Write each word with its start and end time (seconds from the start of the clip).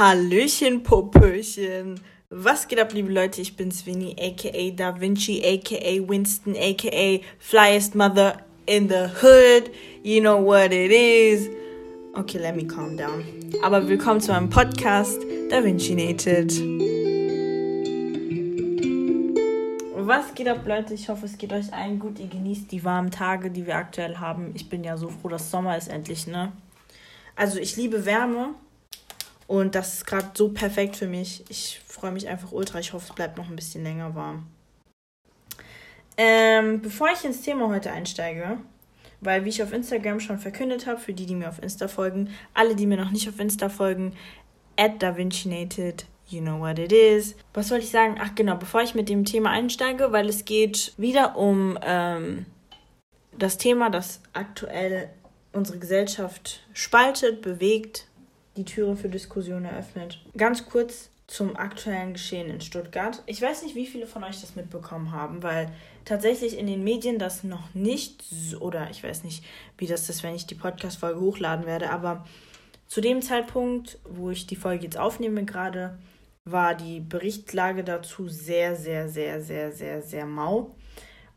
Hallöchen, 0.00 0.82
Popöchen. 0.82 2.00
Was 2.30 2.68
geht 2.68 2.80
ab, 2.80 2.94
liebe 2.94 3.12
Leute? 3.12 3.42
Ich 3.42 3.54
bin's 3.54 3.84
Winnie, 3.84 4.16
aka 4.18 4.70
Da 4.70 4.98
Vinci, 4.98 5.42
aka 5.44 6.08
Winston, 6.08 6.56
aka 6.56 7.20
Flyest 7.38 7.94
Mother 7.94 8.38
in 8.64 8.88
the 8.88 9.10
Hood. 9.20 9.70
You 10.02 10.22
know 10.22 10.42
what 10.42 10.72
it 10.72 10.90
is. 10.90 11.50
Okay, 12.14 12.38
let 12.38 12.56
me 12.56 12.66
calm 12.66 12.96
down. 12.96 13.22
Aber 13.62 13.86
willkommen 13.86 14.22
zu 14.22 14.32
meinem 14.32 14.48
Podcast 14.48 15.20
Da 15.50 15.62
Vinci 15.62 15.94
Nated. 15.94 16.50
Was 19.96 20.34
geht 20.34 20.48
ab, 20.48 20.66
Leute? 20.66 20.94
Ich 20.94 21.10
hoffe, 21.10 21.26
es 21.26 21.36
geht 21.36 21.52
euch 21.52 21.70
allen 21.74 21.98
gut. 21.98 22.18
Ihr 22.18 22.28
genießt 22.28 22.72
die 22.72 22.82
warmen 22.84 23.10
Tage, 23.10 23.50
die 23.50 23.66
wir 23.66 23.76
aktuell 23.76 24.16
haben. 24.16 24.52
Ich 24.54 24.66
bin 24.66 24.82
ja 24.82 24.96
so 24.96 25.10
froh, 25.10 25.28
dass 25.28 25.50
Sommer 25.50 25.76
ist 25.76 25.88
endlich, 25.88 26.26
ne? 26.26 26.52
Also, 27.36 27.58
ich 27.58 27.76
liebe 27.76 28.06
Wärme. 28.06 28.54
Und 29.50 29.74
das 29.74 29.94
ist 29.94 30.06
gerade 30.06 30.30
so 30.34 30.50
perfekt 30.50 30.94
für 30.94 31.08
mich. 31.08 31.44
Ich 31.48 31.80
freue 31.84 32.12
mich 32.12 32.28
einfach 32.28 32.52
ultra. 32.52 32.78
Ich 32.78 32.92
hoffe, 32.92 33.06
es 33.08 33.14
bleibt 33.16 33.36
noch 33.36 33.48
ein 33.48 33.56
bisschen 33.56 33.82
länger 33.82 34.14
warm. 34.14 34.46
Ähm, 36.16 36.80
bevor 36.80 37.08
ich 37.12 37.24
ins 37.24 37.42
Thema 37.42 37.68
heute 37.68 37.90
einsteige, 37.90 38.58
weil 39.20 39.44
wie 39.44 39.48
ich 39.48 39.60
auf 39.60 39.72
Instagram 39.72 40.20
schon 40.20 40.38
verkündet 40.38 40.86
habe, 40.86 41.00
für 41.00 41.12
die, 41.12 41.26
die 41.26 41.34
mir 41.34 41.48
auf 41.48 41.60
Insta 41.60 41.88
folgen, 41.88 42.30
alle, 42.54 42.76
die 42.76 42.86
mir 42.86 42.96
noch 42.96 43.10
nicht 43.10 43.28
auf 43.28 43.40
Insta 43.40 43.68
folgen, 43.68 44.12
at 44.76 45.02
DaVinciNated, 45.02 46.06
you 46.28 46.40
know 46.40 46.60
what 46.60 46.78
it 46.78 46.92
is. 46.92 47.34
Was 47.52 47.66
soll 47.66 47.78
ich 47.78 47.90
sagen? 47.90 48.20
Ach 48.20 48.36
genau, 48.36 48.54
bevor 48.54 48.82
ich 48.82 48.94
mit 48.94 49.08
dem 49.08 49.24
Thema 49.24 49.50
einsteige, 49.50 50.12
weil 50.12 50.28
es 50.28 50.44
geht 50.44 50.94
wieder 50.96 51.36
um 51.36 51.76
ähm, 51.82 52.46
das 53.36 53.58
Thema, 53.58 53.90
das 53.90 54.20
aktuell 54.32 55.10
unsere 55.52 55.80
Gesellschaft 55.80 56.60
spaltet, 56.72 57.42
bewegt, 57.42 58.06
die 58.56 58.64
Türe 58.64 58.96
für 58.96 59.08
Diskussionen 59.08 59.66
eröffnet. 59.66 60.20
Ganz 60.36 60.66
kurz 60.66 61.10
zum 61.26 61.56
aktuellen 61.56 62.14
Geschehen 62.14 62.50
in 62.50 62.60
Stuttgart. 62.60 63.22
Ich 63.26 63.40
weiß 63.40 63.62
nicht, 63.62 63.76
wie 63.76 63.86
viele 63.86 64.06
von 64.06 64.24
euch 64.24 64.40
das 64.40 64.56
mitbekommen 64.56 65.12
haben, 65.12 65.44
weil 65.44 65.70
tatsächlich 66.04 66.58
in 66.58 66.66
den 66.66 66.82
Medien 66.82 67.20
das 67.20 67.44
noch 67.44 67.72
nicht, 67.72 68.24
oder 68.58 68.90
ich 68.90 69.04
weiß 69.04 69.22
nicht, 69.22 69.44
wie 69.78 69.86
das 69.86 70.08
ist, 70.08 70.24
wenn 70.24 70.34
ich 70.34 70.46
die 70.46 70.56
Podcast-Folge 70.56 71.20
hochladen 71.20 71.66
werde, 71.66 71.90
aber 71.90 72.26
zu 72.88 73.00
dem 73.00 73.22
Zeitpunkt, 73.22 74.00
wo 74.04 74.30
ich 74.30 74.48
die 74.48 74.56
Folge 74.56 74.84
jetzt 74.84 74.98
aufnehme 74.98 75.44
gerade, 75.44 75.96
war 76.44 76.74
die 76.74 76.98
Berichtslage 76.98 77.84
dazu 77.84 78.28
sehr, 78.28 78.74
sehr, 78.74 79.08
sehr, 79.08 79.40
sehr, 79.40 79.70
sehr, 79.70 80.02
sehr 80.02 80.26
mau. 80.26 80.74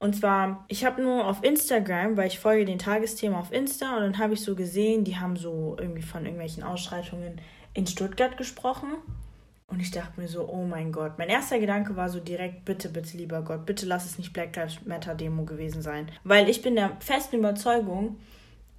Und 0.03 0.17
zwar, 0.17 0.65
ich 0.67 0.83
habe 0.83 1.01
nur 1.01 1.25
auf 1.25 1.45
Instagram, 1.45 2.17
weil 2.17 2.27
ich 2.27 2.37
folge 2.37 2.65
den 2.65 2.77
Tagesthemen 2.77 3.37
auf 3.37 3.53
Insta 3.53 3.95
und 3.95 4.01
dann 4.01 4.17
habe 4.17 4.33
ich 4.33 4.41
so 4.41 4.53
gesehen, 4.53 5.05
die 5.05 5.15
haben 5.15 5.37
so 5.37 5.77
irgendwie 5.79 6.01
von 6.01 6.25
irgendwelchen 6.25 6.61
Ausschreitungen 6.61 7.39
in 7.73 7.87
Stuttgart 7.87 8.35
gesprochen. 8.35 8.89
Und 9.67 9.79
ich 9.79 9.91
dachte 9.91 10.19
mir 10.19 10.27
so, 10.27 10.45
oh 10.49 10.65
mein 10.65 10.91
Gott. 10.91 11.13
Mein 11.17 11.29
erster 11.29 11.57
Gedanke 11.57 11.95
war 11.95 12.09
so 12.09 12.19
direkt, 12.19 12.65
bitte, 12.65 12.89
bitte, 12.89 13.15
lieber 13.15 13.43
Gott, 13.43 13.65
bitte 13.65 13.85
lass 13.85 14.05
es 14.05 14.17
nicht 14.17 14.33
Black 14.33 14.53
Lives 14.57 14.85
Matter 14.85 15.15
Demo 15.15 15.45
gewesen 15.45 15.81
sein. 15.81 16.11
Weil 16.25 16.49
ich 16.49 16.61
bin 16.61 16.75
der 16.75 16.97
festen 16.99 17.37
Überzeugung, 17.37 18.17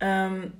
ähm, 0.00 0.52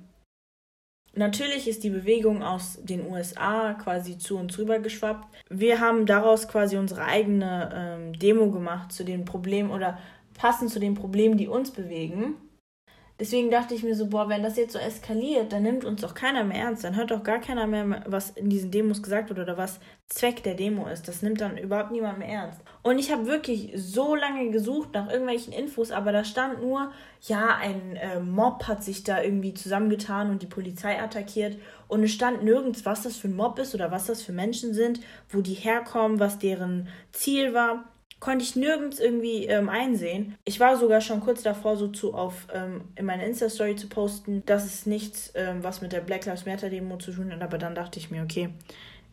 natürlich 1.13 1.67
ist 1.67 1.83
die 1.83 1.91
Bewegung 1.91 2.41
aus 2.41 2.79
den 2.81 3.05
USA 3.05 3.75
quasi 3.75 4.17
zu 4.17 4.39
uns 4.39 4.57
rüber 4.57 4.79
geschwappt. 4.79 5.27
Wir 5.47 5.79
haben 5.79 6.07
daraus 6.07 6.47
quasi 6.47 6.75
unsere 6.75 7.03
eigene 7.03 7.69
ähm, 7.71 8.17
Demo 8.17 8.49
gemacht 8.49 8.91
zu 8.91 9.03
den 9.03 9.25
Problemen 9.25 9.69
oder 9.69 9.99
passend 10.37 10.71
zu 10.71 10.79
den 10.79 10.93
Problemen, 10.93 11.37
die 11.37 11.47
uns 11.47 11.71
bewegen. 11.71 12.35
Deswegen 13.17 13.49
dachte 13.49 13.73
ich 13.73 13.81
mir 13.81 13.95
so, 13.95 14.07
boah, 14.07 14.27
wenn 14.27 14.43
das 14.43 14.57
jetzt 14.57 14.73
so 14.73 14.79
eskaliert, 14.79 15.53
dann 15.53 15.63
nimmt 15.63 15.85
uns 15.85 16.01
doch 16.01 16.13
keiner 16.13 16.43
mehr 16.43 16.63
ernst. 16.63 16.83
Dann 16.83 16.97
hört 16.97 17.11
doch 17.11 17.23
gar 17.23 17.39
keiner 17.39 17.65
mehr, 17.65 18.03
was 18.07 18.31
in 18.31 18.49
diesen 18.49 18.71
Demos 18.71 19.01
gesagt 19.01 19.29
wird 19.29 19.39
oder 19.39 19.57
was 19.57 19.79
Zweck 20.07 20.43
der 20.43 20.55
Demo 20.55 20.85
ist. 20.87 21.07
Das 21.07 21.21
nimmt 21.21 21.39
dann 21.39 21.57
überhaupt 21.57 21.91
niemand 21.91 22.19
mehr 22.19 22.27
ernst. 22.27 22.59
Und 22.83 22.99
ich 22.99 23.13
habe 23.13 23.25
wirklich 23.25 23.71
so 23.77 24.15
lange 24.15 24.51
gesucht 24.51 24.89
nach 24.93 25.09
irgendwelchen 25.09 25.53
Infos, 25.53 25.91
aber 25.91 26.11
da 26.11 26.25
stand 26.25 26.61
nur, 26.61 26.91
ja, 27.21 27.55
ein 27.55 27.95
äh, 27.95 28.19
Mob 28.19 28.67
hat 28.67 28.83
sich 28.83 29.05
da 29.05 29.23
irgendwie 29.23 29.53
zusammengetan 29.53 30.29
und 30.29 30.41
die 30.41 30.47
Polizei 30.47 31.01
attackiert. 31.01 31.57
Und 31.87 32.03
es 32.03 32.11
stand 32.11 32.43
nirgends, 32.43 32.85
was 32.85 33.03
das 33.03 33.15
für 33.15 33.29
ein 33.29 33.37
Mob 33.37 33.57
ist 33.59 33.73
oder 33.73 33.91
was 33.91 34.07
das 34.07 34.23
für 34.23 34.33
Menschen 34.33 34.73
sind, 34.73 34.99
wo 35.29 35.39
die 35.39 35.53
herkommen, 35.53 36.19
was 36.19 36.37
deren 36.37 36.89
Ziel 37.13 37.53
war 37.53 37.85
konnte 38.25 38.43
ich 38.43 38.55
nirgends 38.55 38.99
irgendwie 38.99 39.45
ähm, 39.45 39.69
einsehen. 39.69 40.35
Ich 40.45 40.59
war 40.59 40.77
sogar 40.77 40.99
schon 40.99 41.19
kurz 41.19 41.43
davor, 41.43 41.77
so 41.77 41.89
zu 41.89 42.15
auf 42.15 42.47
ähm, 42.51 42.85
in 42.95 43.05
meine 43.05 43.23
Insta-Story 43.23 43.75
zu 43.75 43.87
posten, 43.87 44.41
dass 44.47 44.65
es 44.65 44.87
nichts, 44.87 45.31
ähm, 45.35 45.63
was 45.63 45.81
mit 45.81 45.91
der 45.91 45.99
Black 45.99 46.25
Lives 46.25 46.47
Matter-Demo 46.47 46.97
zu 46.97 47.11
tun 47.11 47.31
hat, 47.31 47.43
aber 47.43 47.59
dann 47.59 47.75
dachte 47.75 47.99
ich 47.99 48.09
mir, 48.09 48.23
okay, 48.23 48.49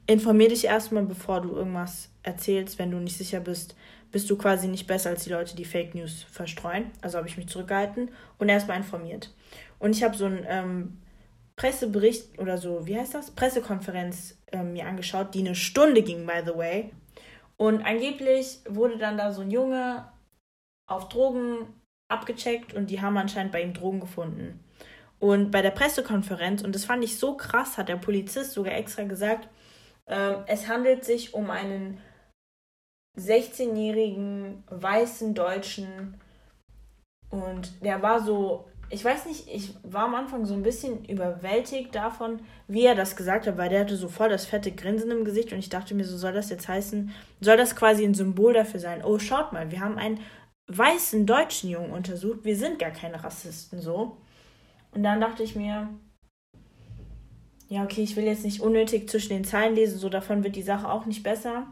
informier 0.07 0.49
dich 0.49 0.65
erstmal, 0.65 1.03
bevor 1.03 1.43
du 1.43 1.55
irgendwas 1.55 2.09
erzählst, 2.23 2.79
wenn 2.79 2.91
du 2.91 2.97
nicht 2.97 3.19
sicher 3.19 3.41
bist, 3.41 3.77
bist 4.13 4.31
du 4.31 4.37
quasi 4.37 4.67
nicht 4.67 4.87
besser 4.87 5.11
als 5.11 5.25
die 5.25 5.31
Leute, 5.31 5.57
die 5.57 5.67
Fake 5.67 5.95
News 5.95 6.25
verstreuen. 6.31 6.87
Also 7.03 7.19
habe 7.19 7.29
ich 7.29 7.37
mich 7.37 7.49
zurückgehalten 7.49 8.11
und 8.39 8.49
erstmal 8.49 8.79
informiert. 8.79 9.31
Und 9.79 9.95
ich 9.95 10.03
habe 10.03 10.17
so 10.17 10.25
einen 10.25 10.47
ähm, 10.49 10.97
Pressebericht 11.57 12.39
oder 12.39 12.57
so, 12.57 12.87
wie 12.87 12.99
heißt 12.99 13.13
das? 13.13 13.31
Pressekonferenz 13.31 14.39
äh, 14.53 14.63
mir 14.63 14.87
angeschaut, 14.87 15.35
die 15.35 15.41
eine 15.41 15.55
Stunde 15.55 16.01
ging, 16.03 16.25
by 16.25 16.41
the 16.47 16.57
way. 16.57 16.93
Und 17.57 17.83
angeblich 17.83 18.61
wurde 18.69 18.99
dann 18.99 19.17
da 19.17 19.33
so 19.33 19.43
ein 19.43 19.51
Junge 19.51 20.11
auf 20.89 21.09
Drogen 21.09 21.81
abgecheckt 22.09 22.75
und 22.75 22.91
die 22.91 23.01
haben 23.01 23.17
anscheinend 23.17 23.53
bei 23.53 23.63
ihm 23.63 23.75
Drogen 23.75 24.01
gefunden. 24.01 24.63
Und 25.19 25.51
bei 25.51 25.63
der 25.63 25.71
Pressekonferenz, 25.71 26.63
und 26.63 26.75
das 26.75 26.85
fand 26.85 27.05
ich 27.05 27.19
so 27.19 27.37
krass, 27.37 27.79
hat 27.79 27.89
der 27.89 27.97
Polizist 27.97 28.53
sogar 28.53 28.75
extra 28.75 29.05
gesagt, 29.05 29.49
äh, 30.07 30.35
es 30.47 30.67
handelt 30.69 31.05
sich 31.05 31.33
um 31.33 31.51
einen 31.51 32.01
16-jährigen 33.19 34.65
weißen 34.69 35.35
Deutschen 35.35 36.21
und 37.31 37.85
der 37.85 38.03
war 38.03 38.21
so 38.21 38.69
ich 38.93 39.05
weiß 39.05 39.25
nicht, 39.25 39.49
ich 39.49 39.75
war 39.83 40.05
am 40.05 40.15
Anfang 40.15 40.45
so 40.45 40.53
ein 40.53 40.63
bisschen 40.63 41.05
überwältigt 41.07 41.95
davon, 41.95 42.41
wie 42.69 42.85
er 42.85 42.95
das 42.95 43.17
gesagt 43.17 43.47
hat, 43.47 43.57
weil 43.57 43.71
der 43.71 43.81
hatte 43.81 43.97
so 43.97 44.09
voll 44.09 44.29
das 44.29 44.45
fette 44.45 44.71
Grinsen 44.71 45.11
im 45.11 45.25
Gesicht 45.25 45.53
und 45.53 45.59
ich 45.59 45.71
dachte 45.71 45.95
mir, 45.95 46.05
so 46.05 46.19
soll 46.19 46.33
das 46.35 46.51
jetzt 46.51 46.69
heißen, 46.69 47.11
soll 47.41 47.57
das 47.57 47.75
quasi 47.75 48.05
ein 48.05 48.13
Symbol 48.13 48.53
dafür 48.53 48.81
sein? 48.81 49.03
Oh, 49.03 49.19
schaut 49.19 49.53
mal, 49.53 49.71
wir 49.71 49.81
haben 49.81 49.97
einen 49.97 50.21
weißen 50.67 51.25
deutschen 51.25 51.71
Jungen 51.71 51.91
untersucht, 51.91 52.45
wir 52.45 52.57
sind 52.57 52.79
gar 52.79 52.91
keine 52.91 53.25
Rassisten 53.25 53.81
so. 53.81 54.19
Und 54.95 55.03
dann 55.03 55.23
dachte 55.23 55.43
ich 55.43 55.57
mir, 55.57 55.89
ja, 57.69 57.85
okay, 57.85 58.03
ich 58.03 58.15
will 58.17 58.25
jetzt 58.25 58.45
nicht 58.45 58.61
unnötig 58.61 59.09
zwischen 59.09 59.31
den 59.31 59.45
Zeilen 59.45 59.75
lesen, 59.75 59.99
so 59.99 60.11
davon 60.11 60.45
wird 60.45 60.55
die 60.55 60.63
Sache 60.63 60.91
auch 60.91 61.07
nicht 61.07 61.23
besser. 61.23 61.67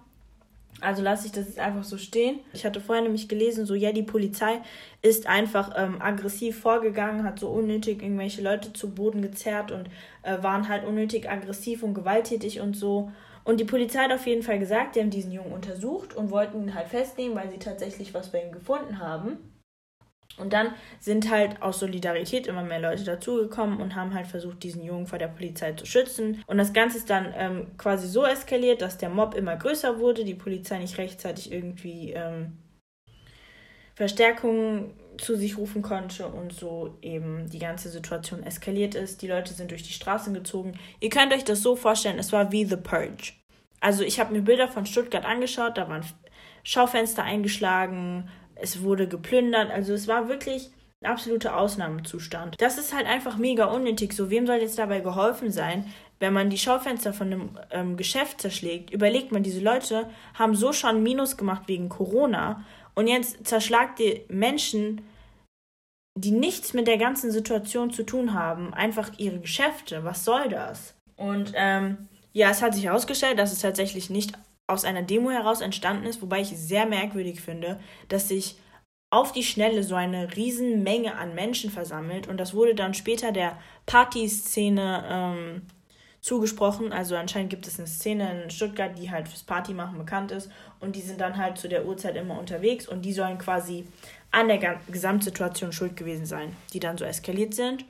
Also 0.81 1.03
lasse 1.03 1.26
ich 1.26 1.32
das 1.32 1.47
jetzt 1.47 1.58
einfach 1.58 1.84
so 1.84 1.98
stehen. 1.98 2.41
Ich 2.53 2.64
hatte 2.64 2.81
vorher 2.81 3.03
nämlich 3.03 3.28
gelesen, 3.28 3.66
so 3.66 3.75
ja, 3.75 3.92
die 3.92 4.03
Polizei 4.03 4.60
ist 5.03 5.26
einfach 5.26 5.72
ähm, 5.76 6.00
aggressiv 6.00 6.58
vorgegangen, 6.58 7.25
hat 7.25 7.38
so 7.38 7.48
unnötig 7.48 8.03
irgendwelche 8.03 8.42
Leute 8.42 8.72
zu 8.72 8.94
Boden 8.94 9.20
gezerrt 9.20 9.72
und 9.72 9.88
äh, 10.22 10.42
waren 10.42 10.69
halt 10.69 10.84
unnötig 10.84 11.28
aggressiv 11.28 11.82
und 11.82 11.94
gewalttätig 11.94 12.60
und 12.60 12.75
so. 12.75 13.10
Und 13.44 13.60
die 13.60 13.64
Polizei 13.64 14.00
hat 14.00 14.12
auf 14.12 14.26
jeden 14.26 14.42
Fall 14.42 14.59
gesagt, 14.59 14.97
die 14.97 15.00
haben 15.00 15.10
diesen 15.10 15.32
Jungen 15.32 15.53
untersucht 15.53 16.14
und 16.14 16.30
wollten 16.30 16.62
ihn 16.62 16.75
halt 16.75 16.88
festnehmen, 16.88 17.36
weil 17.36 17.50
sie 17.50 17.59
tatsächlich 17.59 18.14
was 18.14 18.30
bei 18.30 18.42
ihm 18.42 18.53
gefunden 18.53 18.98
haben. 18.98 19.38
Und 20.40 20.52
dann 20.52 20.74
sind 20.98 21.30
halt 21.30 21.62
aus 21.62 21.80
Solidarität 21.80 22.46
immer 22.46 22.62
mehr 22.62 22.80
Leute 22.80 23.04
dazugekommen 23.04 23.80
und 23.80 23.94
haben 23.94 24.14
halt 24.14 24.26
versucht, 24.26 24.62
diesen 24.62 24.82
Jungen 24.84 25.06
vor 25.06 25.18
der 25.18 25.28
Polizei 25.28 25.72
zu 25.72 25.86
schützen. 25.86 26.42
Und 26.46 26.58
das 26.58 26.72
Ganze 26.72 26.98
ist 26.98 27.10
dann 27.10 27.32
ähm, 27.36 27.66
quasi 27.78 28.08
so 28.08 28.24
eskaliert, 28.24 28.82
dass 28.82 28.98
der 28.98 29.10
Mob 29.10 29.34
immer 29.34 29.56
größer 29.56 29.98
wurde, 29.98 30.24
die 30.24 30.34
Polizei 30.34 30.78
nicht 30.78 30.98
rechtzeitig 30.98 31.52
irgendwie 31.52 32.12
ähm, 32.12 32.58
Verstärkung 33.94 34.94
zu 35.18 35.36
sich 35.36 35.58
rufen 35.58 35.82
konnte 35.82 36.26
und 36.26 36.52
so 36.52 36.96
eben 37.02 37.50
die 37.50 37.58
ganze 37.58 37.90
Situation 37.90 38.42
eskaliert 38.42 38.94
ist. 38.94 39.20
Die 39.20 39.28
Leute 39.28 39.52
sind 39.52 39.70
durch 39.70 39.82
die 39.82 39.92
Straßen 39.92 40.32
gezogen. 40.32 40.72
Ihr 41.00 41.10
könnt 41.10 41.32
euch 41.32 41.44
das 41.44 41.60
so 41.60 41.76
vorstellen, 41.76 42.18
es 42.18 42.32
war 42.32 42.50
wie 42.50 42.64
The 42.64 42.76
Purge. 42.76 43.32
Also 43.80 44.03
ich 44.03 44.20
habe 44.20 44.32
mir 44.32 44.42
Bilder 44.42 44.68
von 44.68 44.86
Stuttgart 44.86 45.24
angeschaut, 45.24 45.76
da 45.76 45.88
waren 45.88 46.04
Schaufenster 46.62 47.22
eingeschlagen, 47.22 48.28
es 48.60 48.83
wurde 48.83 49.09
geplündert. 49.09 49.71
Also 49.71 49.92
es 49.92 50.09
war 50.09 50.28
wirklich 50.28 50.71
ein 51.03 51.10
absoluter 51.10 51.57
Ausnahmezustand. 51.57 52.57
Das 52.60 52.78
ist 52.78 52.95
halt 52.95 53.07
einfach 53.07 53.36
mega 53.36 53.65
unnötig. 53.66 54.12
So, 54.12 54.30
wem 54.30 54.47
soll 54.47 54.57
jetzt 54.57 54.78
dabei 54.78 55.01
geholfen 55.01 55.51
sein, 55.51 55.91
wenn 56.18 56.33
man 56.33 56.51
die 56.51 56.59
Schaufenster 56.59 57.12
von 57.12 57.27
einem 57.28 57.59
ähm, 57.71 57.97
Geschäft 57.97 58.41
zerschlägt? 58.41 58.91
Überlegt 58.91 59.33
man, 59.33 59.42
diese 59.42 59.60
Leute 59.60 60.10
haben 60.34 60.54
so 60.54 60.72
schon 60.72 61.03
Minus 61.03 61.36
gemacht 61.36 61.62
wegen 61.66 61.89
Corona 61.89 62.65
und 62.95 63.07
jetzt 63.07 63.47
zerschlagt 63.47 63.98
ihr 64.01 64.21
Menschen, 64.28 65.01
die 66.18 66.33
nichts 66.33 66.74
mit 66.74 66.86
der 66.86 66.98
ganzen 66.98 67.30
Situation 67.30 67.92
zu 67.92 68.03
tun 68.03 68.34
haben, 68.34 68.74
einfach 68.74 69.13
ihre 69.16 69.39
Geschäfte. 69.39 70.04
Was 70.04 70.24
soll 70.24 70.48
das? 70.48 70.95
Und 71.16 71.53
ähm, 71.54 72.09
ja, 72.33 72.51
es 72.51 72.63
hat 72.63 72.74
sich 72.74 72.84
herausgestellt, 72.84 73.39
dass 73.39 73.53
es 73.53 73.60
tatsächlich 73.60 74.10
nicht 74.10 74.34
aus 74.70 74.84
einer 74.84 75.02
Demo 75.02 75.30
heraus 75.30 75.60
entstanden 75.60 76.06
ist, 76.06 76.22
wobei 76.22 76.40
ich 76.40 76.48
sehr 76.48 76.86
merkwürdig 76.86 77.40
finde, 77.40 77.78
dass 78.08 78.28
sich 78.28 78.56
auf 79.10 79.32
die 79.32 79.42
Schnelle 79.42 79.82
so 79.82 79.96
eine 79.96 80.28
Menge 80.82 81.16
an 81.16 81.34
Menschen 81.34 81.70
versammelt 81.70 82.28
und 82.28 82.38
das 82.38 82.54
wurde 82.54 82.74
dann 82.74 82.94
später 82.94 83.32
der 83.32 83.58
Partyszene 83.86 85.04
ähm, 85.08 85.62
zugesprochen. 86.20 86.92
Also 86.92 87.16
anscheinend 87.16 87.50
gibt 87.50 87.66
es 87.66 87.78
eine 87.78 87.88
Szene 87.88 88.44
in 88.44 88.50
Stuttgart, 88.50 88.96
die 88.96 89.10
halt 89.10 89.28
fürs 89.28 89.42
Party 89.42 89.74
machen 89.74 89.98
bekannt 89.98 90.30
ist 90.30 90.50
und 90.78 90.94
die 90.94 91.00
sind 91.00 91.20
dann 91.20 91.36
halt 91.36 91.58
zu 91.58 91.68
der 91.68 91.86
Uhrzeit 91.86 92.16
immer 92.16 92.38
unterwegs 92.38 92.86
und 92.86 93.02
die 93.02 93.12
sollen 93.12 93.38
quasi 93.38 93.86
an 94.30 94.46
der 94.46 94.78
Gesamtsituation 94.88 95.72
schuld 95.72 95.96
gewesen 95.96 96.26
sein, 96.26 96.54
die 96.72 96.80
dann 96.80 96.96
so 96.96 97.04
eskaliert 97.04 97.54
sind. 97.54 97.84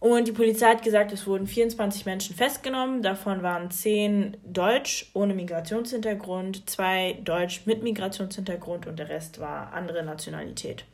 Und 0.00 0.28
die 0.28 0.32
Polizei 0.32 0.66
hat 0.70 0.82
gesagt, 0.82 1.12
es 1.12 1.26
wurden 1.26 1.46
24 1.46 2.06
Menschen 2.06 2.36
festgenommen. 2.36 3.02
Davon 3.02 3.42
waren 3.42 3.70
10 3.70 4.36
Deutsch 4.44 5.10
ohne 5.12 5.34
Migrationshintergrund, 5.34 6.70
2 6.70 7.20
Deutsch 7.24 7.62
mit 7.66 7.82
Migrationshintergrund 7.82 8.86
und 8.86 8.98
der 8.98 9.08
Rest 9.08 9.40
war 9.40 9.72
andere 9.72 10.04
Nationalität. 10.04 10.84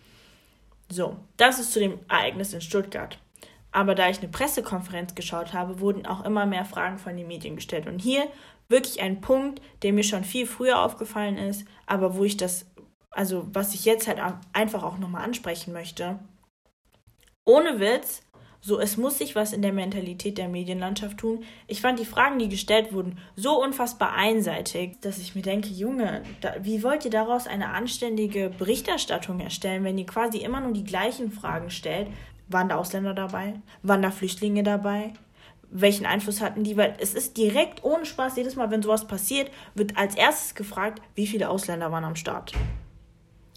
So, 0.91 1.17
das 1.37 1.59
ist 1.59 1.73
zu 1.73 1.81
dem 1.81 1.99
Ereignis 2.09 2.55
in 2.55 2.61
Stuttgart. 2.61 3.19
Aber 3.73 3.95
da 3.95 4.09
ich 4.09 4.19
eine 4.19 4.29
Pressekonferenz 4.29 5.15
geschaut 5.15 5.53
habe, 5.53 5.81
wurden 5.81 6.07
auch 6.07 6.25
immer 6.25 6.47
mehr 6.47 6.65
Fragen 6.65 6.99
von 6.99 7.17
den 7.17 7.27
Medien 7.27 7.57
gestellt. 7.57 7.87
Und 7.87 7.99
hier 7.99 8.29
wirklich 8.69 9.03
ein 9.03 9.21
Punkt, 9.21 9.61
der 9.83 9.93
mir 9.93 10.05
schon 10.05 10.25
viel 10.25 10.47
früher 10.47 10.81
aufgefallen 10.81 11.37
ist, 11.37 11.67
aber 11.87 12.17
wo 12.17 12.25
ich 12.25 12.37
das, 12.37 12.67
also 13.11 13.47
was 13.53 13.75
ich 13.75 13.85
jetzt 13.85 14.09
halt 14.09 14.21
einfach 14.53 14.83
auch 14.83 14.97
nochmal 14.97 15.25
ansprechen 15.25 15.73
möchte. 15.73 16.19
Ohne 17.45 17.81
Witz, 17.81 18.23
so, 18.65 18.81
es 18.81 18.97
muss 18.97 19.19
sich 19.19 19.37
was 19.37 19.53
in 19.53 19.61
der 19.61 19.75
Mentalität 19.75 20.39
der 20.39 20.49
Medienlandschaft 20.49 21.19
tun. 21.19 21.45
Ich 21.67 21.83
fand 21.83 21.99
die 21.99 22.07
Fragen, 22.07 22.39
die 22.39 22.49
gestellt 22.49 22.95
wurden, 22.95 23.19
so 23.37 23.63
unfassbar 23.63 24.15
einseitig, 24.15 24.99
dass 25.03 25.19
ich 25.19 25.35
mir 25.35 25.43
denke, 25.43 25.69
Junge, 25.69 26.23
da, 26.41 26.55
wie 26.63 26.83
wollt 26.83 27.05
ihr 27.05 27.11
daraus 27.11 27.47
eine 27.47 27.69
anständige 27.69 28.49
Berichterstattung 28.49 29.39
erstellen, 29.41 29.85
wenn 29.85 29.99
ihr 29.99 30.07
quasi 30.07 30.39
immer 30.39 30.63
nur 30.63 30.73
die 30.73 30.85
gleichen 30.85 31.31
Fragen 31.31 31.69
stellt? 31.69 32.09
Waren 32.49 32.71
da 32.71 32.77
Ausländer 32.77 33.13
dabei? 33.13 33.53
Waren 33.83 34.01
da 34.01 34.11
Flüchtlinge 34.11 34.63
dabei? 34.63 35.13
Welchen 35.71 36.07
Einfluss 36.07 36.41
hatten 36.41 36.65
die? 36.65 36.79
Weil 36.79 36.97
es 37.01 37.13
ist 37.13 37.37
direkt 37.37 37.85
ohne 37.85 38.07
Spaß, 38.07 38.37
jedes 38.37 38.57
Mal, 38.57 38.71
wenn 38.71 38.81
sowas 38.81 39.07
passiert, 39.07 39.51
wird 39.75 39.99
als 39.99 40.15
erstes 40.15 40.55
gefragt, 40.55 41.03
wie 41.15 41.27
viele 41.27 41.51
Ausländer 41.51 41.93
waren 41.93 42.05
am 42.05 42.17
Start. 42.17 42.55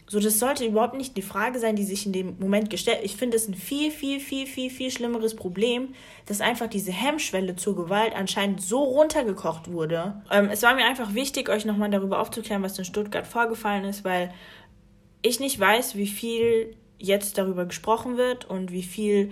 So, 0.10 0.22
das 0.22 0.40
sollte 0.40 0.66
überhaupt 0.66 0.96
nicht 0.96 1.18
die 1.18 1.22
Frage 1.22 1.60
sein, 1.60 1.76
die 1.76 1.84
sich 1.84 2.06
in 2.06 2.14
dem 2.14 2.38
Moment 2.40 2.70
gestellt. 2.70 3.00
Ich 3.04 3.18
finde 3.18 3.36
es 3.36 3.50
ein 3.50 3.54
viel, 3.54 3.92
viel, 3.92 4.22
viel, 4.22 4.48
viel, 4.48 4.70
viel 4.70 4.90
schlimmeres 4.90 5.36
Problem, 5.36 5.94
dass 6.26 6.40
einfach 6.40 6.68
diese 6.68 6.94
Hemmschwelle 6.94 7.58
zur 7.58 7.76
Gewalt 7.76 8.16
anscheinend 8.16 8.62
so 8.62 8.82
runtergekocht 8.84 9.70
wurde. 9.70 10.22
Ähm, 10.32 10.48
es 10.50 10.64
war 10.64 10.76
mir 10.76 10.86
einfach 10.86 11.14
wichtig, 11.14 11.50
euch 11.50 11.66
nochmal 11.66 11.90
darüber 11.90 12.20
aufzuklären, 12.20 12.64
was 12.64 12.80
in 12.80 12.86
Stuttgart 12.86 13.28
vorgefallen 13.28 13.84
ist, 13.84 14.06
weil 14.06 14.34
ich 15.22 15.42
nicht 15.42 15.60
weiß, 15.60 15.98
wie 15.98 16.08
viel 16.08 16.78
jetzt 17.00 17.38
darüber 17.38 17.66
gesprochen 17.66 18.16
wird 18.16 18.46
und 18.46 18.72
wie 18.72 18.84
viel 18.84 19.32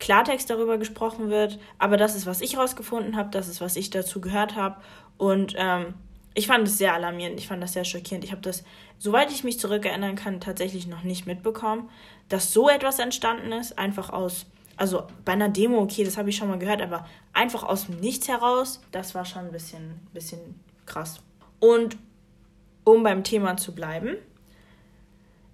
Klartext 0.00 0.50
darüber 0.50 0.76
gesprochen 0.76 1.30
wird. 1.30 1.60
Aber 1.78 1.96
das 1.96 2.16
ist, 2.16 2.26
was 2.26 2.40
ich 2.40 2.58
rausgefunden 2.58 3.16
habe, 3.16 3.30
das 3.30 3.46
ist, 3.46 3.60
was 3.60 3.76
ich 3.76 3.90
dazu 3.90 4.20
gehört 4.20 4.56
habe. 4.56 4.76
Und 5.18 5.54
ähm, 5.56 5.94
ich 6.34 6.46
fand 6.46 6.66
es 6.66 6.78
sehr 6.78 6.94
alarmierend, 6.94 7.38
ich 7.38 7.48
fand 7.48 7.62
das 7.62 7.72
sehr 7.72 7.84
schockierend. 7.84 8.24
Ich 8.24 8.32
habe 8.32 8.42
das, 8.42 8.62
soweit 8.98 9.32
ich 9.32 9.44
mich 9.44 9.58
zurückerinnern 9.58 10.14
kann, 10.14 10.40
tatsächlich 10.40 10.86
noch 10.86 11.02
nicht 11.02 11.26
mitbekommen, 11.26 11.90
dass 12.28 12.52
so 12.52 12.68
etwas 12.68 12.98
entstanden 12.98 13.52
ist, 13.52 13.78
einfach 13.78 14.10
aus, 14.10 14.46
also 14.76 15.06
bei 15.24 15.32
einer 15.32 15.48
Demo, 15.48 15.80
okay, 15.80 16.04
das 16.04 16.16
habe 16.16 16.30
ich 16.30 16.36
schon 16.36 16.48
mal 16.48 16.58
gehört, 16.58 16.82
aber 16.82 17.06
einfach 17.32 17.64
aus 17.64 17.86
dem 17.86 17.98
Nichts 18.00 18.28
heraus, 18.28 18.80
das 18.92 19.14
war 19.14 19.24
schon 19.24 19.46
ein 19.46 19.52
bisschen, 19.52 20.00
bisschen 20.12 20.60
krass. 20.86 21.20
Und 21.58 21.96
um 22.84 23.02
beim 23.02 23.24
Thema 23.24 23.56
zu 23.56 23.74
bleiben, 23.74 24.16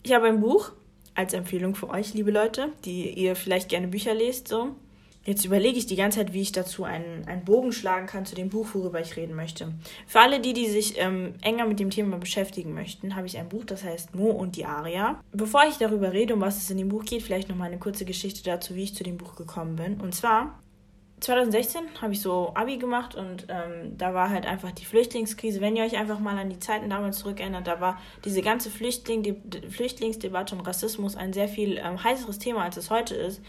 ich 0.02 0.12
habe 0.12 0.26
ein 0.26 0.40
Buch 0.40 0.72
als 1.14 1.32
Empfehlung 1.32 1.74
für 1.74 1.88
euch, 1.88 2.12
liebe 2.14 2.30
Leute, 2.30 2.68
die 2.84 3.10
ihr 3.10 3.34
vielleicht 3.34 3.70
gerne 3.70 3.88
Bücher 3.88 4.14
lest, 4.14 4.48
so. 4.48 4.76
Jetzt 5.26 5.44
überlege 5.44 5.76
ich 5.76 5.86
die 5.86 5.96
ganze 5.96 6.18
Zeit, 6.18 6.32
wie 6.32 6.40
ich 6.40 6.52
dazu 6.52 6.84
einen, 6.84 7.26
einen 7.26 7.44
Bogen 7.44 7.72
schlagen 7.72 8.06
kann 8.06 8.24
zu 8.24 8.36
dem 8.36 8.48
Buch, 8.48 8.68
worüber 8.74 9.00
ich 9.00 9.16
reden 9.16 9.34
möchte. 9.34 9.72
Für 10.06 10.20
alle 10.20 10.38
die, 10.38 10.52
die 10.52 10.68
sich 10.68 10.98
ähm, 10.98 11.34
enger 11.42 11.66
mit 11.66 11.80
dem 11.80 11.90
Thema 11.90 12.16
beschäftigen 12.16 12.72
möchten, 12.74 13.16
habe 13.16 13.26
ich 13.26 13.36
ein 13.36 13.48
Buch, 13.48 13.64
das 13.64 13.82
heißt 13.82 14.14
Mo 14.14 14.30
und 14.30 14.54
die 14.54 14.66
Aria. 14.66 15.20
Bevor 15.32 15.64
ich 15.68 15.78
darüber 15.78 16.12
rede, 16.12 16.34
um 16.34 16.40
was 16.40 16.58
es 16.58 16.70
in 16.70 16.78
dem 16.78 16.88
Buch 16.88 17.04
geht, 17.04 17.22
vielleicht 17.22 17.48
noch 17.48 17.56
mal 17.56 17.64
eine 17.64 17.78
kurze 17.78 18.04
Geschichte 18.04 18.44
dazu, 18.44 18.76
wie 18.76 18.84
ich 18.84 18.94
zu 18.94 19.02
dem 19.02 19.16
Buch 19.16 19.34
gekommen 19.34 19.74
bin. 19.74 20.00
Und 20.00 20.14
zwar 20.14 20.60
2016 21.18 21.82
habe 22.02 22.12
ich 22.12 22.20
so 22.20 22.52
Abi 22.54 22.76
gemacht 22.76 23.14
und 23.14 23.46
ähm, 23.48 23.96
da 23.96 24.12
war 24.12 24.28
halt 24.28 24.46
einfach 24.46 24.70
die 24.70 24.84
Flüchtlingskrise. 24.84 25.60
Wenn 25.60 25.74
ihr 25.74 25.82
euch 25.82 25.96
einfach 25.96 26.20
mal 26.20 26.38
an 26.38 26.50
die 26.50 26.58
Zeiten 26.58 26.90
damals 26.90 27.18
zurückerinnert, 27.18 27.66
da 27.66 27.80
war 27.80 27.98
diese 28.24 28.42
ganze 28.42 28.70
Flüchtling 28.70 29.22
die 29.22 29.34
Flüchtlingsdebatte 29.70 30.54
und 30.54 30.60
Rassismus 30.60 31.16
ein 31.16 31.32
sehr 31.32 31.48
viel 31.48 31.78
ähm, 31.78 32.04
heißeres 32.04 32.38
Thema, 32.38 32.62
als 32.62 32.76
es 32.76 32.90
heute 32.90 33.14
ist 33.14 33.40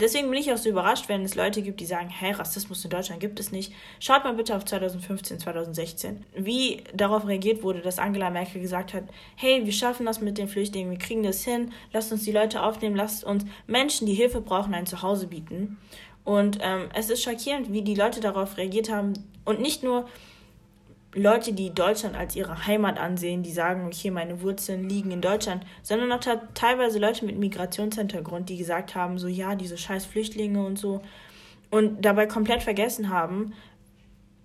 deswegen 0.00 0.30
bin 0.30 0.38
ich 0.38 0.52
auch 0.52 0.56
so 0.56 0.68
überrascht, 0.68 1.08
wenn 1.08 1.24
es 1.24 1.34
Leute 1.34 1.62
gibt, 1.62 1.80
die 1.80 1.86
sagen, 1.86 2.08
hey, 2.08 2.32
Rassismus 2.32 2.84
in 2.84 2.90
Deutschland 2.90 3.20
gibt 3.20 3.40
es 3.40 3.52
nicht. 3.52 3.72
Schaut 4.00 4.24
mal 4.24 4.34
bitte 4.34 4.56
auf 4.56 4.64
2015, 4.64 5.40
2016, 5.40 6.24
wie 6.34 6.82
darauf 6.94 7.26
reagiert 7.26 7.62
wurde, 7.62 7.80
dass 7.80 7.98
Angela 7.98 8.30
Merkel 8.30 8.60
gesagt 8.60 8.94
hat, 8.94 9.04
hey, 9.36 9.64
wir 9.64 9.72
schaffen 9.72 10.06
das 10.06 10.20
mit 10.20 10.38
den 10.38 10.48
Flüchtlingen, 10.48 10.90
wir 10.90 10.98
kriegen 10.98 11.22
das 11.22 11.44
hin, 11.44 11.72
lasst 11.92 12.12
uns 12.12 12.24
die 12.24 12.32
Leute 12.32 12.62
aufnehmen, 12.62 12.96
lasst 12.96 13.24
uns 13.24 13.44
Menschen, 13.66 14.06
die 14.06 14.14
Hilfe 14.14 14.40
brauchen, 14.40 14.74
ein 14.74 14.86
Zuhause 14.86 15.26
bieten. 15.26 15.78
Und 16.24 16.58
ähm, 16.60 16.90
es 16.94 17.08
ist 17.08 17.22
schockierend, 17.22 17.72
wie 17.72 17.82
die 17.82 17.94
Leute 17.94 18.20
darauf 18.20 18.56
reagiert 18.58 18.90
haben. 18.90 19.14
Und 19.44 19.60
nicht 19.60 19.82
nur 19.82 20.06
Leute, 21.14 21.52
die 21.52 21.74
Deutschland 21.74 22.16
als 22.16 22.36
ihre 22.36 22.66
Heimat 22.66 22.98
ansehen, 22.98 23.42
die 23.42 23.52
sagen, 23.52 23.86
okay, 23.86 24.10
meine 24.10 24.42
Wurzeln 24.42 24.88
liegen 24.88 25.10
in 25.10 25.22
Deutschland, 25.22 25.64
sondern 25.82 26.12
auch 26.12 26.20
teilweise 26.54 26.98
Leute 26.98 27.24
mit 27.24 27.38
Migrationshintergrund, 27.38 28.48
die 28.48 28.58
gesagt 28.58 28.94
haben, 28.94 29.18
so 29.18 29.26
ja, 29.26 29.54
diese 29.54 29.78
scheiß 29.78 30.04
Flüchtlinge 30.04 30.64
und 30.64 30.78
so 30.78 31.00
und 31.70 32.04
dabei 32.04 32.26
komplett 32.26 32.62
vergessen 32.62 33.08
haben, 33.08 33.52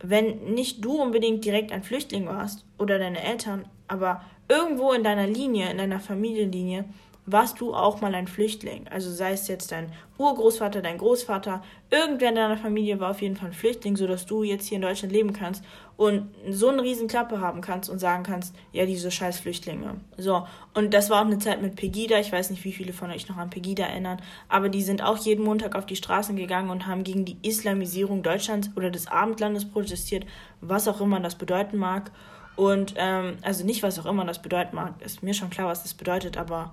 wenn 0.01 0.53
nicht 0.53 0.83
du 0.83 1.01
unbedingt 1.01 1.45
direkt 1.45 1.71
ein 1.71 1.83
Flüchtling 1.83 2.25
warst 2.25 2.65
oder 2.77 2.99
deine 2.99 3.23
Eltern, 3.23 3.65
aber 3.87 4.21
irgendwo 4.49 4.91
in 4.91 5.03
deiner 5.03 5.27
Linie, 5.27 5.69
in 5.69 5.77
deiner 5.77 5.99
Familienlinie, 5.99 6.85
warst 7.25 7.61
du 7.61 7.73
auch 7.73 8.01
mal 8.01 8.13
ein 8.15 8.27
Flüchtling. 8.27 8.87
Also 8.89 9.09
sei 9.09 9.31
es 9.31 9.47
jetzt 9.47 9.71
dein 9.71 9.91
Urgroßvater, 10.17 10.81
dein 10.81 10.97
Großvater, 10.97 11.63
irgendwer 11.89 12.29
in 12.29 12.35
deiner 12.35 12.57
Familie 12.57 12.99
war 12.99 13.11
auf 13.11 13.21
jeden 13.21 13.37
Fall 13.37 13.49
ein 13.49 13.53
Flüchtling, 13.53 13.95
sodass 13.95 14.25
du 14.25 14.43
jetzt 14.43 14.67
hier 14.67 14.75
in 14.75 14.81
Deutschland 14.81 15.13
leben 15.13 15.31
kannst 15.31 15.63
und 15.95 16.29
so 16.49 16.69
eine 16.69 16.81
riesen 16.81 17.07
Klappe 17.07 17.39
haben 17.39 17.61
kannst 17.61 17.89
und 17.89 17.99
sagen 17.99 18.23
kannst, 18.23 18.55
ja, 18.73 18.85
diese 18.85 19.09
scheiß 19.09 19.39
Flüchtlinge. 19.39 20.01
So, 20.17 20.45
und 20.73 20.93
das 20.93 21.09
war 21.09 21.21
auch 21.21 21.25
eine 21.25 21.39
Zeit 21.39 21.61
mit 21.61 21.75
Pegida, 21.75 22.19
ich 22.19 22.31
weiß 22.31 22.49
nicht, 22.49 22.63
wie 22.65 22.73
viele 22.73 22.93
von 22.93 23.09
euch 23.09 23.29
noch 23.29 23.37
an 23.37 23.49
Pegida 23.49 23.85
erinnern, 23.85 24.21
aber 24.49 24.69
die 24.69 24.83
sind 24.83 25.01
auch 25.01 25.17
jeden 25.17 25.45
Montag 25.45 25.75
auf 25.75 25.85
die 25.85 25.95
Straßen 25.95 26.35
gegangen 26.35 26.69
und 26.69 26.87
haben 26.87 27.03
gegen 27.03 27.25
die 27.25 27.37
Islamisierung 27.41 28.21
Deutschlands 28.21 28.69
oder 28.75 28.89
des 28.89 29.07
Abendlandes 29.07 29.65
protestiert, 29.65 30.25
was 30.61 30.87
auch 30.87 30.99
immer 30.99 31.19
das 31.19 31.35
bedeuten 31.35 31.77
mag. 31.77 32.11
Und, 32.55 32.93
ähm, 32.97 33.37
also 33.41 33.65
nicht, 33.65 33.81
was 33.81 33.97
auch 33.97 34.05
immer 34.05 34.25
das 34.25 34.41
bedeuten 34.41 34.75
mag, 34.75 34.93
ist 35.01 35.23
mir 35.23 35.33
schon 35.33 35.49
klar, 35.49 35.67
was 35.67 35.81
das 35.83 35.95
bedeutet, 35.95 36.37
aber 36.37 36.71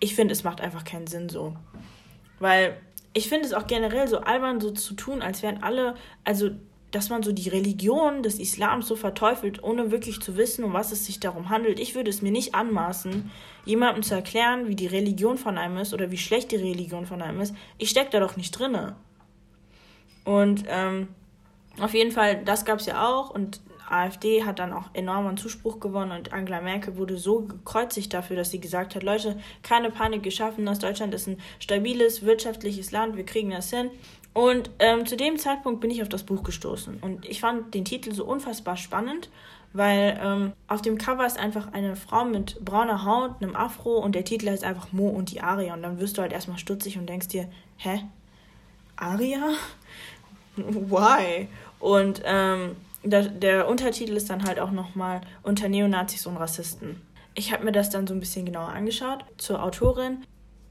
ich 0.00 0.14
finde, 0.14 0.32
es 0.32 0.44
macht 0.44 0.60
einfach 0.60 0.84
keinen 0.84 1.06
Sinn 1.06 1.28
so. 1.28 1.56
Weil 2.38 2.76
ich 3.12 3.28
finde 3.28 3.46
es 3.46 3.54
auch 3.54 3.66
generell 3.66 4.08
so 4.08 4.18
albern, 4.18 4.60
so 4.60 4.70
zu 4.70 4.94
tun, 4.94 5.22
als 5.22 5.42
wären 5.42 5.62
alle, 5.62 5.94
also 6.24 6.50
dass 6.90 7.10
man 7.10 7.22
so 7.22 7.32
die 7.32 7.48
Religion 7.48 8.22
des 8.22 8.38
Islams 8.38 8.86
so 8.86 8.96
verteufelt, 8.96 9.62
ohne 9.62 9.90
wirklich 9.90 10.20
zu 10.20 10.36
wissen, 10.36 10.64
um 10.64 10.72
was 10.72 10.92
es 10.92 11.04
sich 11.04 11.20
darum 11.20 11.50
handelt. 11.50 11.80
Ich 11.80 11.94
würde 11.94 12.10
es 12.10 12.22
mir 12.22 12.30
nicht 12.30 12.54
anmaßen, 12.54 13.30
jemandem 13.64 14.02
zu 14.02 14.14
erklären, 14.14 14.68
wie 14.68 14.76
die 14.76 14.86
Religion 14.86 15.36
von 15.36 15.58
einem 15.58 15.78
ist 15.78 15.92
oder 15.92 16.10
wie 16.10 16.18
schlecht 16.18 16.52
die 16.52 16.56
Religion 16.56 17.06
von 17.06 17.22
einem 17.22 17.40
ist. 17.40 17.54
Ich 17.78 17.90
stecke 17.90 18.10
da 18.10 18.20
doch 18.20 18.36
nicht 18.36 18.52
drinne. 18.52 18.96
Und 20.24 20.64
ähm, 20.68 21.08
auf 21.80 21.92
jeden 21.92 22.12
Fall, 22.12 22.42
das 22.44 22.64
gab 22.64 22.78
es 22.78 22.86
ja 22.86 23.06
auch 23.06 23.30
und 23.30 23.60
AfD 23.88 24.44
hat 24.44 24.58
dann 24.58 24.72
auch 24.72 24.90
enorm 24.92 25.26
an 25.26 25.36
Zuspruch 25.36 25.80
gewonnen 25.80 26.12
und 26.12 26.32
Angela 26.32 26.60
Merkel 26.60 26.96
wurde 26.96 27.16
so 27.16 27.40
gekreuzigt 27.40 28.12
dafür, 28.12 28.36
dass 28.36 28.50
sie 28.50 28.60
gesagt 28.60 28.94
hat, 28.94 29.02
Leute, 29.02 29.38
keine 29.62 29.90
Panik 29.90 30.22
geschaffen, 30.22 30.66
das 30.66 30.78
Deutschland 30.78 31.14
ist 31.14 31.28
ein 31.28 31.38
stabiles, 31.58 32.24
wirtschaftliches 32.24 32.90
Land, 32.90 33.16
wir 33.16 33.24
kriegen 33.24 33.50
das 33.50 33.70
hin. 33.70 33.90
Und 34.34 34.70
ähm, 34.80 35.06
zu 35.06 35.16
dem 35.16 35.38
Zeitpunkt 35.38 35.80
bin 35.80 35.90
ich 35.90 36.02
auf 36.02 36.10
das 36.10 36.22
Buch 36.22 36.42
gestoßen 36.42 36.98
und 37.00 37.24
ich 37.24 37.40
fand 37.40 37.72
den 37.72 37.84
Titel 37.86 38.12
so 38.12 38.24
unfassbar 38.24 38.76
spannend, 38.76 39.30
weil 39.72 40.20
ähm, 40.22 40.52
auf 40.68 40.82
dem 40.82 40.98
Cover 40.98 41.26
ist 41.26 41.38
einfach 41.38 41.72
eine 41.72 41.96
Frau 41.96 42.24
mit 42.24 42.62
brauner 42.64 43.04
Haut, 43.04 43.42
einem 43.42 43.56
Afro 43.56 43.98
und 43.98 44.14
der 44.14 44.24
Titel 44.24 44.50
heißt 44.50 44.64
einfach 44.64 44.92
Mo 44.92 45.08
und 45.08 45.30
die 45.30 45.40
Aria 45.40 45.74
und 45.74 45.82
dann 45.82 46.00
wirst 46.00 46.18
du 46.18 46.22
halt 46.22 46.32
erstmal 46.32 46.58
stutzig 46.58 46.98
und 46.98 47.08
denkst 47.08 47.28
dir, 47.28 47.48
hä? 47.78 48.02
Aria? 48.96 49.50
Why? 50.56 51.48
Und 51.78 52.22
ähm, 52.24 52.76
der, 53.06 53.28
der 53.28 53.68
Untertitel 53.68 54.16
ist 54.16 54.30
dann 54.30 54.44
halt 54.44 54.58
auch 54.58 54.70
nochmal 54.70 55.20
unter 55.42 55.68
Neonazis 55.68 56.26
und 56.26 56.36
Rassisten. 56.36 57.02
Ich 57.34 57.52
habe 57.52 57.64
mir 57.64 57.72
das 57.72 57.90
dann 57.90 58.06
so 58.06 58.14
ein 58.14 58.20
bisschen 58.20 58.46
genauer 58.46 58.68
angeschaut 58.68 59.24
zur 59.36 59.62
Autorin. 59.62 60.24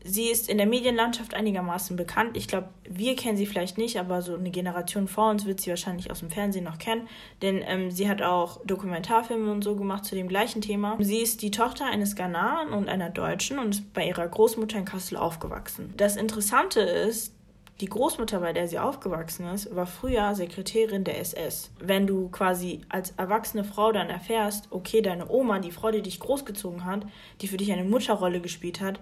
Sie 0.07 0.29
ist 0.29 0.49
in 0.49 0.57
der 0.57 0.67
Medienlandschaft 0.67 1.33
einigermaßen 1.33 1.95
bekannt. 1.95 2.37
Ich 2.37 2.47
glaube, 2.47 2.69
wir 2.87 3.15
kennen 3.15 3.37
sie 3.37 3.47
vielleicht 3.47 3.79
nicht, 3.79 3.99
aber 3.99 4.21
so 4.21 4.35
eine 4.35 4.51
Generation 4.51 5.07
vor 5.07 5.31
uns 5.31 5.45
wird 5.45 5.59
sie 5.59 5.71
wahrscheinlich 5.71 6.11
aus 6.11 6.19
dem 6.19 6.29
Fernsehen 6.29 6.63
noch 6.63 6.77
kennen, 6.77 7.07
denn 7.41 7.63
ähm, 7.65 7.89
sie 7.89 8.07
hat 8.07 8.21
auch 8.21 8.63
Dokumentarfilme 8.65 9.51
und 9.51 9.63
so 9.63 9.75
gemacht 9.75 10.05
zu 10.05 10.13
dem 10.13 10.27
gleichen 10.27 10.61
Thema. 10.61 10.95
Sie 10.99 11.17
ist 11.17 11.41
die 11.41 11.49
Tochter 11.49 11.85
eines 11.85 12.15
Ghanaren 12.15 12.71
und 12.71 12.87
einer 12.87 13.09
Deutschen 13.09 13.57
und 13.57 13.69
ist 13.69 13.93
bei 13.93 14.07
ihrer 14.07 14.27
Großmutter 14.27 14.77
in 14.77 14.85
Kassel 14.85 15.17
aufgewachsen. 15.17 15.91
Das 15.97 16.17
Interessante 16.17 16.81
ist, 16.81 17.34
die 17.81 17.87
Großmutter, 17.87 18.39
bei 18.39 18.53
der 18.53 18.69
sie 18.69 18.79
aufgewachsen 18.79 19.47
ist, 19.47 19.75
war 19.75 19.85
früher 19.85 20.33
Sekretärin 20.33 21.03
der 21.03 21.19
SS. 21.19 21.71
Wenn 21.79 22.07
du 22.07 22.29
quasi 22.29 22.81
als 22.87 23.11
erwachsene 23.17 23.65
Frau 23.65 23.91
dann 23.91 24.09
erfährst, 24.09 24.67
okay, 24.71 25.01
deine 25.01 25.29
Oma, 25.29 25.59
die 25.59 25.71
Frau, 25.71 25.91
die 25.91 26.01
dich 26.01 26.21
großgezogen 26.21 26.85
hat, 26.85 27.05
die 27.41 27.49
für 27.49 27.57
dich 27.57 27.73
eine 27.73 27.83
Mutterrolle 27.83 28.39
gespielt 28.39 28.79
hat, 28.79 29.01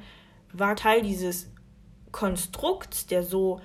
war 0.54 0.76
Teil 0.76 1.04
dieses 1.04 1.52
Konstrukts, 2.12 3.06
der 3.06 3.22
so 3.22 3.62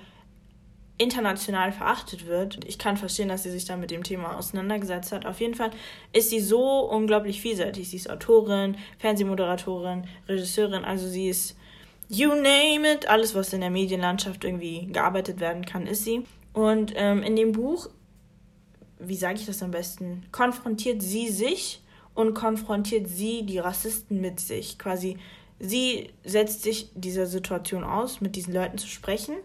international 0.99 1.71
verachtet 1.71 2.27
wird. 2.27 2.59
Ich 2.65 2.77
kann 2.77 2.97
verstehen, 2.97 3.29
dass 3.29 3.43
sie 3.43 3.51
sich 3.51 3.65
da 3.65 3.77
mit 3.77 3.89
dem 3.89 4.03
Thema 4.03 4.37
auseinandergesetzt 4.37 5.11
hat. 5.11 5.25
Auf 5.25 5.39
jeden 5.39 5.55
Fall 5.55 5.71
ist 6.13 6.29
sie 6.29 6.41
so 6.41 6.81
unglaublich 6.81 7.41
vielseitig. 7.41 7.89
Sie 7.89 7.95
ist 7.95 8.09
Autorin, 8.09 8.77
Fernsehmoderatorin, 8.99 10.05
Regisseurin, 10.27 10.83
also 10.83 11.07
sie 11.07 11.29
ist 11.29 11.55
you 12.09 12.33
name 12.33 12.85
it, 12.91 13.07
alles, 13.07 13.35
was 13.35 13.53
in 13.53 13.61
der 13.61 13.69
Medienlandschaft 13.69 14.43
irgendwie 14.43 14.87
gearbeitet 14.87 15.39
werden 15.39 15.63
kann, 15.63 15.87
ist 15.87 16.03
sie. 16.03 16.25
Und 16.53 16.91
ähm, 16.95 17.23
in 17.23 17.35
dem 17.35 17.53
Buch, 17.53 17.87
wie 18.99 19.15
sage 19.15 19.39
ich 19.39 19.45
das 19.45 19.63
am 19.63 19.71
besten, 19.71 20.25
konfrontiert 20.31 21.01
sie 21.01 21.29
sich 21.29 21.81
und 22.15 22.33
konfrontiert 22.33 23.07
sie 23.07 23.43
die 23.45 23.59
Rassisten 23.59 24.19
mit 24.19 24.39
sich. 24.39 24.77
Quasi, 24.79 25.17
sie 25.59 26.09
setzt 26.25 26.63
sich 26.63 26.89
dieser 26.95 27.27
Situation 27.27 27.83
aus, 27.83 28.19
mit 28.19 28.35
diesen 28.35 28.53
Leuten 28.53 28.77
zu 28.77 28.87
sprechen 28.87 29.35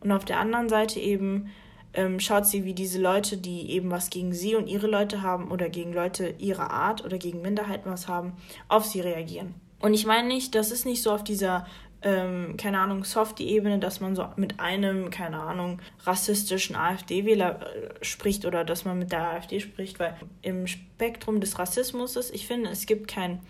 und 0.00 0.12
auf 0.12 0.24
der 0.24 0.40
anderen 0.40 0.68
Seite 0.68 0.98
eben 0.98 1.50
ähm, 1.94 2.20
schaut 2.20 2.46
sie, 2.46 2.64
wie 2.64 2.74
diese 2.74 3.00
Leute, 3.00 3.36
die 3.36 3.70
eben 3.70 3.90
was 3.90 4.10
gegen 4.10 4.32
sie 4.32 4.54
und 4.54 4.66
ihre 4.66 4.86
Leute 4.86 5.22
haben 5.22 5.50
oder 5.50 5.68
gegen 5.68 5.92
Leute 5.92 6.34
ihrer 6.38 6.70
Art 6.70 7.04
oder 7.04 7.18
gegen 7.18 7.42
Minderheiten 7.42 7.90
was 7.90 8.08
haben, 8.08 8.34
auf 8.68 8.84
sie 8.84 9.00
reagieren. 9.00 9.54
Und 9.80 9.94
ich 9.94 10.06
meine 10.06 10.28
nicht, 10.28 10.54
das 10.54 10.70
ist 10.70 10.84
nicht 10.84 11.02
so 11.02 11.10
auf 11.10 11.24
dieser, 11.24 11.66
ähm, 12.02 12.56
keine 12.56 12.78
Ahnung, 12.78 13.04
Softie-Ebene, 13.04 13.78
dass 13.78 14.00
man 14.00 14.16
so 14.16 14.26
mit 14.36 14.58
einem, 14.58 15.10
keine 15.10 15.40
Ahnung, 15.40 15.80
rassistischen 16.04 16.76
AfD-Wähler 16.76 17.60
äh, 17.60 18.04
spricht 18.04 18.46
oder 18.46 18.64
dass 18.64 18.84
man 18.84 18.98
mit 18.98 19.12
der 19.12 19.30
AfD 19.30 19.60
spricht, 19.60 19.98
weil 19.98 20.16
im 20.42 20.66
Spektrum 20.66 21.40
des 21.40 21.58
Rassismus 21.58 22.16
ist, 22.16 22.34
ich 22.34 22.46
finde, 22.46 22.70
es 22.70 22.86
gibt 22.86 23.08
kein 23.08 23.40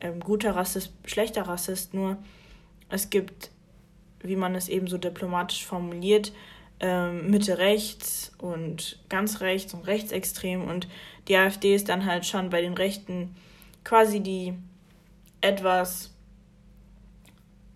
ähm, 0.00 0.20
guter 0.20 0.54
Rassist, 0.54 0.92
schlechter 1.04 1.42
Rassist, 1.42 1.94
nur 1.94 2.16
es 2.88 3.10
gibt 3.10 3.50
wie 4.20 4.36
man 4.36 4.54
es 4.54 4.68
eben 4.68 4.86
so 4.86 4.98
diplomatisch 4.98 5.64
formuliert, 5.64 6.32
ähm, 6.80 7.30
Mitte 7.30 7.58
rechts 7.58 8.32
und 8.38 8.98
ganz 9.08 9.40
rechts 9.40 9.72
und 9.72 9.86
rechtsextrem 9.86 10.66
und 10.66 10.88
die 11.28 11.36
AfD 11.36 11.74
ist 11.74 11.88
dann 11.88 12.04
halt 12.04 12.26
schon 12.26 12.50
bei 12.50 12.60
den 12.60 12.74
Rechten 12.74 13.34
quasi 13.84 14.20
die 14.20 14.54
etwas 15.40 16.12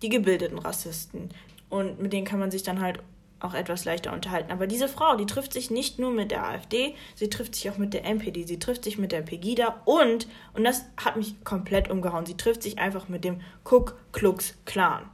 die 0.01 0.09
gebildeten 0.09 0.59
Rassisten 0.59 1.29
und 1.69 2.01
mit 2.01 2.13
denen 2.13 2.25
kann 2.25 2.39
man 2.39 2.51
sich 2.51 2.63
dann 2.63 2.81
halt 2.81 2.99
auch 3.39 3.53
etwas 3.55 3.85
leichter 3.85 4.13
unterhalten. 4.13 4.51
Aber 4.51 4.67
diese 4.67 4.87
Frau, 4.87 5.15
die 5.15 5.25
trifft 5.25 5.53
sich 5.53 5.71
nicht 5.71 5.97
nur 5.97 6.11
mit 6.11 6.29
der 6.29 6.45
AfD, 6.45 6.93
sie 7.15 7.29
trifft 7.29 7.55
sich 7.55 7.69
auch 7.71 7.77
mit 7.77 7.93
der 7.93 8.05
NPD, 8.05 8.43
sie 8.43 8.59
trifft 8.59 8.83
sich 8.83 8.99
mit 8.99 9.11
der 9.11 9.21
Pegida 9.21 9.81
und, 9.85 10.27
und 10.53 10.63
das 10.63 10.85
hat 10.97 11.17
mich 11.17 11.43
komplett 11.43 11.89
umgehauen, 11.89 12.27
sie 12.27 12.37
trifft 12.37 12.61
sich 12.61 12.77
einfach 12.77 13.09
mit 13.09 13.23
dem 13.23 13.41
Ku 13.63 13.85
Klux 14.11 14.55
Klan 14.65 15.09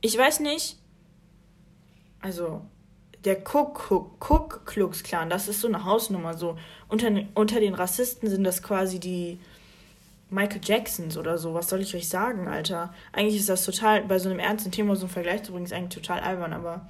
ich 0.00 0.16
weiß 0.16 0.40
nicht, 0.40 0.76
also 2.20 2.62
der 3.24 3.38
Cook 3.44 4.62
Klux 4.64 5.02
Klan, 5.02 5.28
das 5.28 5.48
ist 5.48 5.60
so 5.60 5.68
eine 5.68 5.84
Hausnummer. 5.84 6.34
So 6.34 6.56
unter, 6.88 7.10
unter 7.34 7.60
den 7.60 7.74
Rassisten 7.74 8.30
sind 8.30 8.44
das 8.44 8.62
quasi 8.62 9.00
die 9.00 9.38
Michael 10.30 10.60
Jacksons 10.62 11.16
oder 11.16 11.38
so. 11.38 11.54
Was 11.54 11.68
soll 11.68 11.80
ich 11.80 11.94
euch 11.94 12.08
sagen, 12.08 12.48
Alter? 12.48 12.92
Eigentlich 13.12 13.40
ist 13.40 13.48
das 13.48 13.64
total 13.64 14.02
bei 14.02 14.18
so 14.18 14.28
einem 14.28 14.38
ernsten 14.38 14.70
Thema 14.70 14.96
so 14.96 15.02
einen 15.02 15.10
Vergleich 15.10 15.42
zu 15.42 15.52
bringen, 15.52 15.64
ist 15.64 15.72
eigentlich 15.72 16.02
total 16.02 16.20
albern, 16.20 16.52
aber 16.52 16.88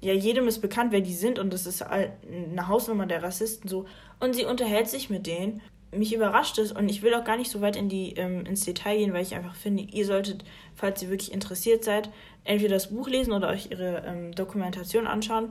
ja, 0.00 0.14
jedem 0.14 0.48
ist 0.48 0.60
bekannt, 0.60 0.92
wer 0.92 1.02
die 1.02 1.14
sind 1.14 1.38
und 1.38 1.52
das 1.52 1.66
ist 1.66 1.82
eine 1.82 2.68
Hausnummer 2.68 3.06
der 3.06 3.22
Rassisten 3.22 3.68
so. 3.68 3.86
Und 4.18 4.34
sie 4.34 4.44
unterhält 4.44 4.88
sich 4.88 5.10
mit 5.10 5.26
denen 5.26 5.60
mich 5.92 6.14
überrascht 6.14 6.58
es 6.58 6.72
und 6.72 6.88
ich 6.88 7.02
will 7.02 7.14
auch 7.14 7.24
gar 7.24 7.36
nicht 7.36 7.50
so 7.50 7.60
weit 7.60 7.76
in 7.76 7.88
die, 7.88 8.12
ähm, 8.12 8.46
ins 8.46 8.64
Detail 8.64 8.98
gehen, 8.98 9.12
weil 9.12 9.22
ich 9.22 9.34
einfach 9.34 9.54
finde, 9.54 9.82
ihr 9.82 10.06
solltet, 10.06 10.44
falls 10.74 11.02
ihr 11.02 11.10
wirklich 11.10 11.32
interessiert 11.32 11.84
seid, 11.84 12.10
entweder 12.44 12.74
das 12.74 12.90
Buch 12.90 13.08
lesen 13.08 13.32
oder 13.32 13.48
euch 13.48 13.70
ihre 13.70 14.04
ähm, 14.06 14.32
Dokumentation 14.32 15.06
anschauen. 15.06 15.50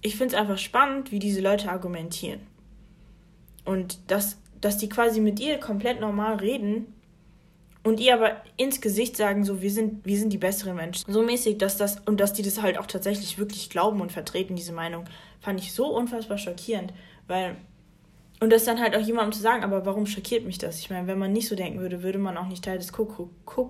Ich 0.00 0.16
finde 0.16 0.34
es 0.34 0.40
einfach 0.40 0.58
spannend, 0.58 1.12
wie 1.12 1.20
diese 1.20 1.40
Leute 1.40 1.70
argumentieren. 1.70 2.40
Und 3.64 3.98
dass, 4.08 4.38
dass 4.62 4.78
die 4.78 4.88
quasi 4.88 5.20
mit 5.20 5.38
ihr 5.38 5.58
komplett 5.58 6.00
normal 6.00 6.36
reden 6.36 6.86
und 7.82 8.00
ihr 8.00 8.14
aber 8.14 8.36
ins 8.56 8.80
Gesicht 8.80 9.16
sagen, 9.16 9.44
so, 9.44 9.60
wir 9.60 9.70
sind, 9.70 10.06
wir 10.06 10.16
sind 10.16 10.32
die 10.32 10.38
besseren 10.38 10.76
Menschen. 10.76 11.12
So 11.12 11.22
mäßig, 11.22 11.58
dass 11.58 11.76
das, 11.76 11.98
und 12.06 12.20
dass 12.20 12.32
die 12.32 12.42
das 12.42 12.62
halt 12.62 12.78
auch 12.78 12.86
tatsächlich 12.86 13.38
wirklich 13.38 13.68
glauben 13.68 14.00
und 14.00 14.12
vertreten, 14.12 14.56
diese 14.56 14.72
Meinung, 14.72 15.04
fand 15.40 15.60
ich 15.60 15.72
so 15.72 15.86
unfassbar 15.86 16.38
schockierend, 16.38 16.94
weil 17.26 17.56
und 18.40 18.50
das 18.50 18.64
dann 18.64 18.80
halt 18.80 18.96
auch 18.96 19.00
jemandem 19.00 19.32
zu 19.32 19.40
sagen, 19.40 19.62
aber 19.62 19.86
warum 19.86 20.04
schockiert 20.04 20.44
mich 20.44 20.58
das? 20.58 20.80
Ich 20.80 20.90
meine, 20.90 21.06
wenn 21.06 21.16
man 21.16 21.32
nicht 21.32 21.46
so 21.46 21.54
denken 21.54 21.78
würde, 21.78 22.02
würde 22.02 22.18
man 22.18 22.36
auch 22.36 22.48
nicht 22.48 22.64
Teil 22.64 22.76
des 22.76 22.92
Ku 22.92 23.06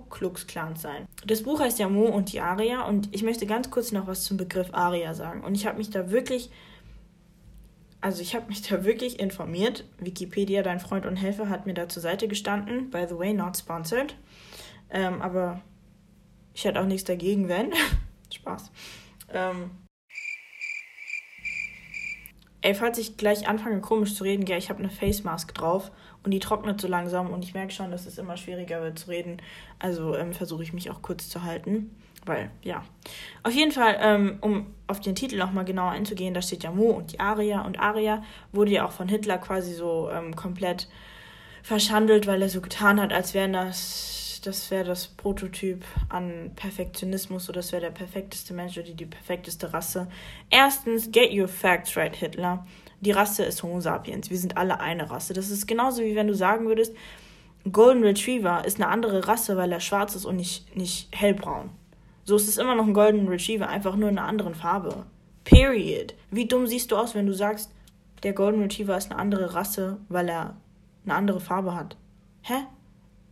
Klux 0.09 0.47
Klans 0.47 0.81
sein. 0.81 1.05
Das 1.27 1.43
Buch 1.43 1.61
heißt 1.61 1.79
ja 1.79 1.91
Mo 1.91 2.07
und 2.07 2.33
die 2.33 2.41
Aria 2.41 2.87
und 2.87 3.15
ich 3.15 3.23
möchte 3.23 3.45
ganz 3.45 3.71
kurz 3.71 3.93
noch 3.93 4.07
was 4.07 4.25
zum 4.25 4.39
Begriff 4.39 4.69
Aria 4.73 5.13
sagen. 5.13 5.45
Und 5.45 5.57
ich 5.57 5.67
habe 5.67 5.77
mich 5.77 5.91
da 5.91 6.11
wirklich, 6.11 6.49
also 8.03 8.21
ich 8.21 8.35
habe 8.35 8.49
mich 8.49 8.63
da 8.63 8.85
wirklich 8.85 9.21
informiert. 9.21 9.85
Wikipedia, 9.99 10.63
dein 10.63 10.81
Freund 10.81 11.07
und 11.07 11.17
Helfer, 11.17 11.49
hat 11.49 11.67
mir 11.67 11.75
da 11.75 11.89
zur 11.89 12.03
Seite 12.03 12.29
gestanden. 12.29 12.91
By 12.91 13.07
the 13.09 13.17
way, 13.17 13.33
not 13.33 13.57
sponsored. 13.57 14.17
Ähm, 14.91 15.23
aber 15.23 15.63
ich 16.53 16.65
hätte 16.65 16.81
auch 16.81 16.87
nichts 16.87 17.05
dagegen, 17.05 17.49
wenn. 17.49 17.73
Spaß. 18.35 18.71
Ähm, 19.33 19.71
Ey, 22.65 22.75
falls 22.75 22.97
ich 22.99 23.17
gleich 23.17 23.49
anfange 23.49 23.81
komisch 23.81 24.15
zu 24.15 24.23
reden, 24.23 24.45
gell, 24.45 24.59
ich 24.59 24.71
habe 24.71 24.79
eine 24.79 24.91
Face 24.91 25.25
Mask 25.25 25.53
drauf 25.53 25.91
und 26.23 26.31
die 26.31 26.39
trocknet 26.39 26.81
so 26.81 26.87
langsam 26.87 27.33
und 27.33 27.43
ich 27.43 27.55
merke 27.55 27.73
schon, 27.73 27.91
dass 27.91 28.07
es 28.07 28.19
immer 28.19 28.37
schwieriger 28.37 28.81
wird 28.83 29.01
zu 29.01 29.11
reden. 29.11 29.43
Also 29.81 30.17
ähm, 30.17 30.33
versuche 30.33 30.63
ich 30.63 30.73
mich 30.73 30.89
auch 30.89 31.03
kurz 31.03 31.29
zu 31.29 31.43
halten, 31.43 31.91
weil 32.25 32.51
ja. 32.63 32.85
Auf 33.43 33.53
jeden 33.53 33.73
Fall, 33.73 33.97
ähm, 34.01 34.39
um 34.41 34.67
auf 34.87 35.01
den 35.01 35.15
Titel 35.15 35.37
nochmal 35.37 35.65
genauer 35.65 35.91
einzugehen, 35.91 36.35
da 36.35 36.43
steht 36.43 36.63
ja 36.65 36.71
Mo 36.71 36.91
und 36.91 37.13
die 37.13 37.21
Aria 37.21 37.63
und 37.63 37.81
Aria 37.81 38.23
wurde 38.53 38.73
ja 38.73 38.87
auch 38.87 38.93
von 38.93 39.09
Hitler 39.09 39.39
quasi 39.39 39.75
so 39.75 40.11
ähm, 40.11 40.37
komplett 40.37 40.89
verschandelt, 41.63 42.27
weil 42.27 42.43
er 42.43 42.49
so 42.49 42.61
getan 42.61 43.01
hat, 43.01 43.13
als 43.13 43.35
wären 43.35 43.53
das 43.53 44.23
das 44.45 44.71
wäre 44.71 44.85
das 44.85 45.07
Prototyp 45.07 45.85
an 46.09 46.51
Perfektionismus 46.57 47.49
oder 47.49 47.61
das 47.61 47.73
wäre 47.73 47.83
der 47.83 47.91
perfekteste 47.91 48.53
Mensch 48.53 48.77
oder 48.77 48.91
die 48.91 49.07
perfekteste 49.07 49.73
Rasse. 49.73 50.09
Erstens, 50.51 51.11
get 51.13 51.33
your 51.33 51.49
facts 51.49 51.97
right, 51.97 52.15
Hitler. 52.15 52.67
Die 53.01 53.13
Rasse 53.13 53.45
ist 53.45 53.63
Homo 53.63 53.81
sapiens. 53.81 54.31
Wir 54.31 54.39
sind 54.39 54.57
alle 54.57 54.81
eine 54.81 55.11
Rasse. 55.11 55.33
Das 55.33 55.51
ist 55.51 55.67
genauso 55.67 56.03
wie 56.03 56.17
wenn 56.17 56.27
du 56.27 56.35
sagen 56.35 56.67
würdest, 56.67 56.95
Golden 57.71 58.03
Retriever 58.03 58.65
ist 58.65 58.81
eine 58.81 58.89
andere 58.89 59.29
Rasse, 59.29 59.57
weil 59.57 59.71
er 59.71 59.81
schwarz 59.81 60.17
ist 60.17 60.25
und 60.25 60.37
nicht, 60.37 60.75
nicht 60.77 61.09
hellbraun. 61.13 61.71
So 62.25 62.37
ist 62.37 62.49
es 62.49 62.59
immer 62.59 62.75
noch 62.75 62.87
ein 62.87 62.95
Golden 62.95 63.29
Retriever, 63.29 63.69
einfach 63.69 63.97
nur 63.97 64.09
in 64.09 64.19
einer 64.19 64.29
anderen 64.29 64.55
Farbe. 64.55 65.07
Period. 65.45 66.15
Wie 66.31 66.47
dumm 66.47 66.67
siehst 66.67 66.93
du 66.93 66.97
aus, 66.97 67.15
wenn 67.15 67.27
du 67.27 67.35
sagst, 67.35 67.73
der 68.23 68.33
Golden 68.33 68.63
Retriever 68.63 68.97
ist 68.97 69.11
eine 69.11 69.21
andere 69.21 69.55
Rasse, 69.55 69.99
weil 70.09 70.29
er 70.29 70.57
eine 71.05 71.15
andere 71.15 71.41
Farbe 71.41 71.75
hat? 71.75 71.97
Hä? 72.43 72.67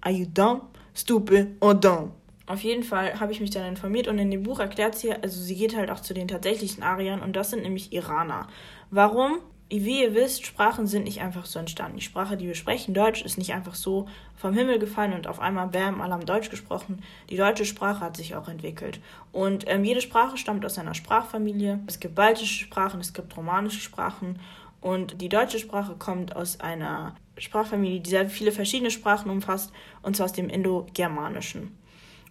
Are 0.00 0.14
you 0.14 0.26
dumb? 0.26 0.62
stupid 0.94 1.56
und 1.60 1.84
dumb. 1.84 2.12
Auf 2.46 2.62
jeden 2.62 2.82
Fall 2.82 3.20
habe 3.20 3.32
ich 3.32 3.40
mich 3.40 3.50
dann 3.50 3.66
informiert 3.66 4.08
und 4.08 4.18
in 4.18 4.30
dem 4.30 4.42
Buch 4.42 4.58
erklärt 4.58 4.96
sie, 4.96 5.12
also 5.12 5.40
sie 5.40 5.54
geht 5.54 5.76
halt 5.76 5.90
auch 5.90 6.00
zu 6.00 6.14
den 6.14 6.26
tatsächlichen 6.26 6.82
Ariern 6.82 7.20
und 7.20 7.36
das 7.36 7.50
sind 7.50 7.62
nämlich 7.62 7.92
Iraner. 7.92 8.48
Warum? 8.90 9.38
Wie 9.70 10.02
ihr 10.02 10.14
wisst, 10.14 10.46
Sprachen 10.46 10.88
sind 10.88 11.04
nicht 11.04 11.20
einfach 11.20 11.46
so 11.46 11.60
entstanden. 11.60 11.96
Die 11.96 12.04
Sprache, 12.04 12.36
die 12.36 12.48
wir 12.48 12.56
sprechen, 12.56 12.92
Deutsch, 12.92 13.22
ist 13.22 13.38
nicht 13.38 13.54
einfach 13.54 13.76
so 13.76 14.08
vom 14.34 14.52
Himmel 14.52 14.80
gefallen 14.80 15.12
und 15.12 15.28
auf 15.28 15.38
einmal, 15.38 15.68
bam, 15.68 16.00
alle 16.00 16.12
haben 16.12 16.26
Deutsch 16.26 16.50
gesprochen. 16.50 17.02
Die 17.28 17.36
deutsche 17.36 17.64
Sprache 17.64 18.00
hat 18.00 18.16
sich 18.16 18.34
auch 18.34 18.48
entwickelt. 18.48 19.00
Und 19.30 19.64
ähm, 19.68 19.84
jede 19.84 20.00
Sprache 20.00 20.36
stammt 20.36 20.66
aus 20.66 20.76
einer 20.76 20.94
Sprachfamilie. 20.94 21.78
Es 21.86 22.00
gibt 22.00 22.16
baltische 22.16 22.64
Sprachen, 22.64 23.00
es 23.00 23.12
gibt 23.12 23.36
romanische 23.36 23.80
Sprachen 23.80 24.40
und 24.80 25.20
die 25.20 25.28
deutsche 25.28 25.58
Sprache 25.58 25.94
kommt 25.98 26.34
aus 26.34 26.60
einer 26.60 27.14
Sprachfamilie, 27.36 28.00
die 28.00 28.10
sehr 28.10 28.28
viele 28.28 28.52
verschiedene 28.52 28.90
Sprachen 28.90 29.30
umfasst, 29.30 29.72
und 30.02 30.16
zwar 30.16 30.24
aus 30.24 30.32
dem 30.32 30.48
Indo-Germanischen. 30.48 31.76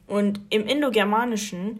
Und 0.07 0.41
im 0.49 0.65
Indo-Germanischen 0.65 1.79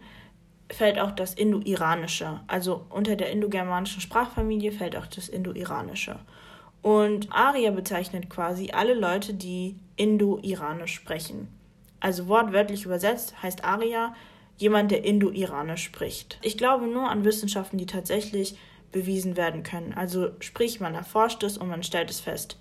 fällt 0.70 0.98
auch 0.98 1.10
das 1.12 1.34
Indo-Iranische. 1.34 2.40
Also 2.46 2.86
unter 2.90 3.16
der 3.16 3.30
Indo-Germanischen 3.30 4.00
Sprachfamilie 4.00 4.72
fällt 4.72 4.96
auch 4.96 5.06
das 5.06 5.28
Indo-Iranische. 5.28 6.18
Und 6.82 7.28
Aria 7.30 7.70
bezeichnet 7.70 8.30
quasi 8.30 8.70
alle 8.70 8.94
Leute, 8.94 9.34
die 9.34 9.76
Indo-Iranisch 9.96 10.94
sprechen. 10.94 11.48
Also 12.00 12.28
wortwörtlich 12.28 12.84
übersetzt 12.84 13.42
heißt 13.42 13.64
Aria 13.64 14.14
jemand, 14.56 14.90
der 14.90 15.04
Indo-Iranisch 15.04 15.84
spricht. 15.84 16.38
Ich 16.42 16.56
glaube 16.56 16.86
nur 16.86 17.10
an 17.10 17.24
Wissenschaften, 17.24 17.76
die 17.76 17.86
tatsächlich 17.86 18.56
bewiesen 18.92 19.36
werden 19.36 19.62
können. 19.62 19.92
Also 19.94 20.30
sprich, 20.40 20.80
man 20.80 20.94
erforscht 20.94 21.42
es 21.42 21.58
und 21.58 21.68
man 21.68 21.82
stellt 21.82 22.10
es 22.10 22.20
fest 22.20 22.56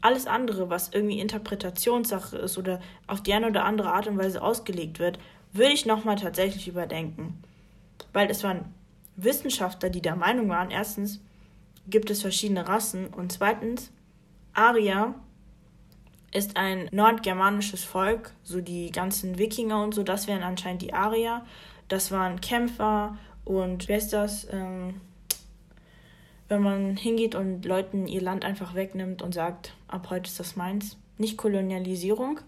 alles 0.00 0.26
andere, 0.26 0.70
was 0.70 0.90
irgendwie 0.92 1.20
Interpretationssache 1.20 2.38
ist 2.38 2.58
oder 2.58 2.80
auf 3.06 3.22
die 3.22 3.32
eine 3.32 3.48
oder 3.48 3.64
andere 3.64 3.92
Art 3.92 4.06
und 4.06 4.18
Weise 4.18 4.42
ausgelegt 4.42 4.98
wird, 4.98 5.18
würde 5.58 5.72
ich 5.72 5.86
nochmal 5.86 6.16
tatsächlich 6.16 6.68
überdenken. 6.68 7.42
Weil 8.12 8.30
es 8.30 8.42
waren 8.42 8.74
Wissenschaftler, 9.16 9.90
die 9.90 10.00
der 10.00 10.16
Meinung 10.16 10.48
waren, 10.48 10.70
erstens 10.70 11.20
gibt 11.88 12.10
es 12.10 12.22
verschiedene 12.22 12.68
Rassen 12.68 13.08
und 13.08 13.32
zweitens, 13.32 13.90
Aria 14.54 15.14
ist 16.32 16.56
ein 16.56 16.88
nordgermanisches 16.92 17.84
Volk, 17.84 18.32
so 18.42 18.60
die 18.60 18.90
ganzen 18.90 19.38
Wikinger 19.38 19.82
und 19.82 19.94
so, 19.94 20.02
das 20.02 20.26
wären 20.26 20.42
anscheinend 20.42 20.82
die 20.82 20.92
Arier. 20.92 21.44
Das 21.88 22.10
waren 22.10 22.40
Kämpfer 22.40 23.16
und 23.44 23.88
wer 23.88 23.96
ist 23.96 24.12
das? 24.12 24.46
Ähm, 24.52 25.00
wenn 26.48 26.62
man 26.62 26.96
hingeht 26.96 27.34
und 27.34 27.64
Leuten 27.64 28.06
ihr 28.06 28.20
Land 28.20 28.44
einfach 28.44 28.74
wegnimmt 28.74 29.22
und 29.22 29.32
sagt, 29.32 29.74
ab 29.86 30.08
heute 30.10 30.28
ist 30.28 30.40
das 30.40 30.56
meins. 30.56 30.96
Nicht 31.16 31.36
Kolonialisierung, 31.36 32.40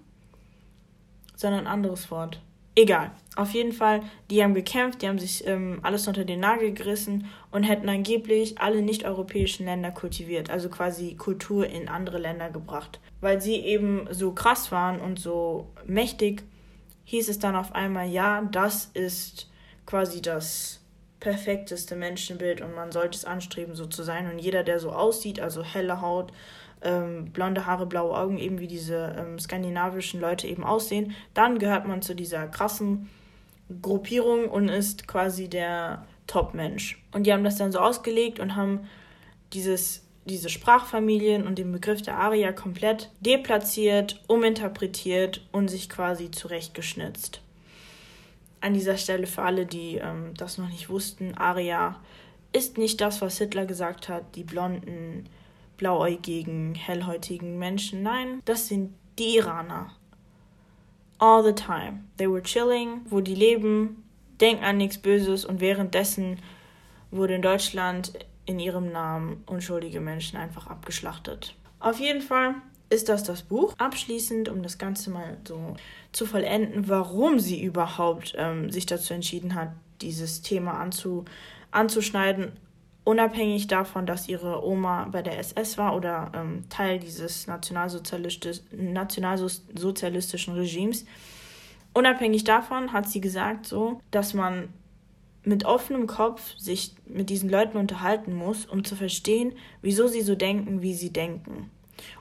sondern 1.37 1.61
ein 1.61 1.67
anderes 1.67 2.11
Wort. 2.11 2.40
Egal. 2.75 3.11
Auf 3.37 3.53
jeden 3.53 3.73
Fall, 3.73 4.03
die 4.31 4.43
haben 4.43 4.55
gekämpft, 4.55 5.03
die 5.03 5.09
haben 5.09 5.19
sich 5.19 5.47
ähm, 5.47 5.81
alles 5.83 6.07
unter 6.07 6.25
den 6.25 6.41
Nagel 6.41 6.73
gerissen 6.73 7.27
und 7.50 7.62
hätten 7.62 7.89
angeblich 7.89 8.59
alle 8.59 8.83
nicht-europäischen 8.83 9.67
Länder 9.67 9.91
kultiviert, 9.91 10.50
also 10.50 10.69
quasi 10.69 11.15
Kultur 11.15 11.67
in 11.67 11.89
andere 11.89 12.19
Länder 12.19 12.50
gebracht. 12.50 13.00
Weil 13.21 13.41
sie 13.41 13.57
eben 13.57 14.09
so 14.11 14.33
krass 14.33 14.73
waren 14.73 15.00
und 15.00 15.19
so 15.19 15.71
mächtig, 15.87 16.43
hieß 17.05 17.29
es 17.29 17.39
dann 17.39 17.57
auf 17.57 17.75
einmal, 17.75 18.09
ja, 18.09 18.43
das 18.43 18.91
ist 18.95 19.50
quasi 19.87 20.23
das 20.23 20.81
perfekteste 21.19 21.97
Menschenbild 21.97 22.61
und 22.61 22.75
man 22.75 22.93
sollte 22.93 23.17
es 23.17 23.25
anstreben, 23.25 23.75
so 23.75 23.87
zu 23.87 24.03
sein. 24.03 24.31
Und 24.31 24.39
jeder, 24.39 24.65
der 24.65 24.81
so 24.81 24.91
aussieht, 24.91 25.39
also 25.39 25.62
helle 25.62 26.00
Haut, 26.00 26.33
ähm, 26.83 27.27
blonde 27.33 27.67
Haare, 27.67 27.87
blaue 27.87 28.17
Augen, 28.17 28.39
eben 28.39 28.59
wie 28.59 28.69
diese 28.69 29.17
ähm, 29.19 29.39
skandinavischen 29.39 30.21
Leute 30.21 30.47
eben 30.47 30.65
aussehen, 30.65 31.15
dann 31.35 31.59
gehört 31.59 31.87
man 31.87 32.03
zu 32.03 32.15
dieser 32.15 32.47
krassen 32.47 33.09
Gruppierung 33.83 34.49
und 34.49 34.69
ist 34.69 35.07
quasi 35.07 35.49
der 35.49 36.07
Top-Mensch. 36.27 37.03
Und 37.13 37.27
die 37.27 37.33
haben 37.33 37.45
das 37.45 37.57
dann 37.57 37.73
so 37.73 37.79
ausgelegt 37.79 38.41
und 38.41 38.57
haben 38.57 38.89
dieses, 39.53 40.05
diese 40.25 40.49
Sprachfamilien 40.49 41.47
und 41.47 41.59
den 41.59 41.73
Begriff 41.73 42.03
der 42.03 42.17
Aria 42.17 42.53
komplett 42.53 43.11
deplatziert, 43.21 44.23
uminterpretiert 44.29 45.47
und 45.53 45.69
sich 45.69 45.89
quasi 45.89 46.31
zurechtgeschnitzt. 46.31 47.41
An 48.61 48.75
dieser 48.75 48.97
Stelle 48.97 49.27
für 49.27 49.43
alle, 49.43 49.67
die 49.67 49.97
ähm, 49.97 50.35
das 50.37 50.59
noch 50.59 50.69
nicht 50.69 50.89
wussten, 50.89 51.35
Aria 51.35 52.01
ist 52.53 52.79
nicht 52.79 53.01
das, 53.01 53.23
was 53.23 53.39
Hitler 53.39 53.65
gesagt 53.65 54.09
hat, 54.09 54.35
die 54.35 54.45
blonden, 54.45 55.29
blauäugigen, 55.81 56.75
hellhäutigen 56.75 57.59
Menschen. 57.59 58.03
Nein, 58.03 58.43
das 58.45 58.69
sind 58.69 58.93
die 59.19 59.37
Iraner. 59.37 59.91
All 61.19 61.43
the 61.43 61.55
time. 61.55 62.05
They 62.19 62.31
were 62.31 62.43
chilling, 62.43 63.01
wo 63.07 63.21
die 63.21 63.35
leben, 63.35 64.05
denken 64.41 64.63
an 64.63 64.77
nichts 64.77 64.99
Böses 64.99 65.47
und 65.47 65.61
währenddessen 65.61 66.37
wurde 67.11 67.35
in 67.35 67.43
Deutschland 67.43 68.13
in 68.45 68.59
ihrem 68.61 68.93
Namen 68.93 69.43
unschuldige 69.47 70.01
Menschen 70.01 70.37
einfach 70.37 70.67
abgeschlachtet. 70.67 71.55
Auf 71.79 71.99
jeden 71.99 72.21
Fall 72.21 72.57
ist 72.91 73.09
das 73.09 73.23
das 73.23 73.43
Buch. 73.43 73.75
Abschließend, 73.79 74.51
um 74.51 74.63
das 74.63 74.77
Ganze 74.77 75.11
mal 75.11 75.39
so 75.49 75.77
zu 76.13 76.27
vollenden, 76.27 76.91
warum 76.91 77.39
sie 77.39 77.63
überhaupt 77.63 78.35
ähm, 78.37 78.71
sich 78.71 78.85
dazu 78.85 79.15
entschieden 79.15 79.55
hat, 79.55 79.71
dieses 80.03 80.43
Thema 80.43 80.75
anzu, 80.75 81.25
anzuschneiden, 81.71 82.53
unabhängig 83.04 83.66
davon, 83.66 84.07
dass 84.07 84.28
ihre 84.28 84.64
Oma 84.64 85.09
bei 85.11 85.23
der 85.23 85.38
SS 85.38 85.78
war 85.78 85.97
oder 85.97 86.33
ähm, 86.35 86.64
Teil 86.69 86.99
dieses 86.99 87.47
nationalsozialistisch, 87.47 88.61
nationalsozialistischen 88.73 90.54
Regimes. 90.54 91.04
Unabhängig 91.92 92.45
davon 92.45 92.92
hat 92.92 93.09
sie 93.09 93.21
gesagt, 93.21 93.66
so, 93.66 94.00
dass 94.11 94.35
man 94.35 94.69
mit 95.42 95.64
offenem 95.64 96.07
Kopf 96.07 96.57
sich 96.59 96.95
mit 97.07 97.30
diesen 97.30 97.49
Leuten 97.49 97.78
unterhalten 97.78 98.35
muss, 98.35 98.66
um 98.66 98.85
zu 98.85 98.95
verstehen, 98.95 99.54
wieso 99.80 100.07
sie 100.07 100.21
so 100.21 100.35
denken, 100.35 100.83
wie 100.83 100.95
sie 100.95 101.11
denken. 101.11 101.71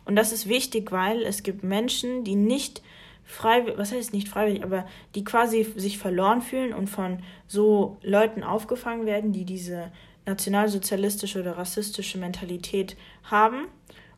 Und 0.05 0.15
das 0.15 0.31
ist 0.31 0.47
wichtig, 0.47 0.91
weil 0.91 1.23
es 1.23 1.43
gibt 1.43 1.63
Menschen, 1.63 2.23
die 2.23 2.35
nicht 2.35 2.81
freiwillig, 3.25 3.77
was 3.77 3.91
heißt 3.91 4.13
nicht 4.13 4.27
freiwillig, 4.27 4.63
aber 4.63 4.87
die 5.15 5.23
quasi 5.23 5.63
sich 5.75 5.97
verloren 5.97 6.41
fühlen 6.41 6.73
und 6.73 6.87
von 6.87 7.19
so 7.47 7.97
Leuten 8.01 8.43
aufgefangen 8.43 9.05
werden, 9.05 9.33
die 9.33 9.45
diese 9.45 9.91
nationalsozialistische 10.25 11.39
oder 11.39 11.57
rassistische 11.57 12.17
Mentalität 12.17 12.95
haben. 13.23 13.67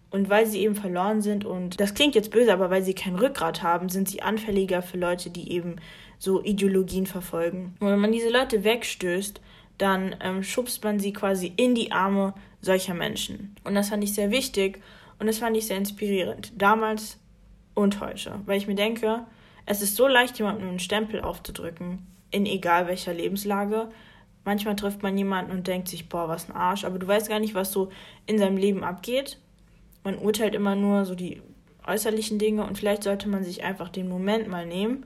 Und 0.09 0.29
weil 0.29 0.45
sie 0.45 0.59
eben 0.59 0.75
verloren 0.75 1.21
sind 1.21 1.45
und 1.45 1.79
das 1.79 1.93
klingt 1.93 2.15
jetzt 2.15 2.31
böse, 2.31 2.51
aber 2.51 2.69
weil 2.69 2.83
sie 2.83 2.93
kein 2.93 3.15
Rückgrat 3.15 3.63
haben, 3.63 3.87
sind 3.87 4.09
sie 4.09 4.21
anfälliger 4.21 4.81
für 4.81 4.97
Leute, 4.97 5.29
die 5.29 5.53
eben 5.53 5.77
so 6.19 6.43
Ideologien 6.43 7.05
verfolgen. 7.05 7.75
Und 7.79 7.87
wenn 7.87 7.99
man 7.99 8.11
diese 8.11 8.29
Leute 8.29 8.65
wegstößt, 8.65 9.39
dann 9.77 10.15
ähm, 10.19 10.43
schubst 10.43 10.83
man 10.83 10.99
sie 10.99 11.13
quasi 11.13 11.53
in 11.55 11.75
die 11.75 11.93
Arme 11.93 12.33
solcher 12.61 12.93
Menschen. 12.93 13.55
Und 13.63 13.73
das 13.73 13.89
fand 13.89 14.03
ich 14.03 14.13
sehr 14.13 14.31
wichtig 14.31 14.81
und 15.17 15.27
das 15.27 15.39
fand 15.39 15.55
ich 15.55 15.65
sehr 15.65 15.77
inspirierend. 15.77 16.51
Damals 16.55 17.17
und 17.73 17.99
heute. 18.01 18.39
Weil 18.45 18.57
ich 18.57 18.67
mir 18.67 18.75
denke, 18.75 19.25
es 19.65 19.81
ist 19.81 19.95
so 19.95 20.07
leicht, 20.07 20.37
jemandem 20.37 20.69
einen 20.69 20.79
Stempel 20.79 21.21
aufzudrücken, 21.21 22.05
in 22.31 22.45
egal 22.45 22.87
welcher 22.87 23.13
Lebenslage. 23.13 23.89
Manchmal 24.43 24.75
trifft 24.75 25.03
man 25.03 25.17
jemanden 25.17 25.51
und 25.51 25.67
denkt 25.67 25.87
sich, 25.87 26.09
boah, 26.09 26.27
was 26.27 26.49
ein 26.49 26.55
Arsch, 26.55 26.83
aber 26.83 26.97
du 26.97 27.07
weißt 27.07 27.29
gar 27.29 27.39
nicht, 27.39 27.53
was 27.53 27.71
so 27.71 27.89
in 28.25 28.39
seinem 28.39 28.57
Leben 28.57 28.83
abgeht. 28.83 29.37
Man 30.03 30.17
urteilt 30.17 30.55
immer 30.55 30.75
nur 30.75 31.05
so 31.05 31.13
die 31.13 31.41
äußerlichen 31.85 32.39
Dinge 32.39 32.65
und 32.65 32.77
vielleicht 32.77 33.03
sollte 33.03 33.29
man 33.29 33.43
sich 33.43 33.63
einfach 33.63 33.89
den 33.89 34.09
Moment 34.09 34.47
mal 34.47 34.65
nehmen 34.65 35.05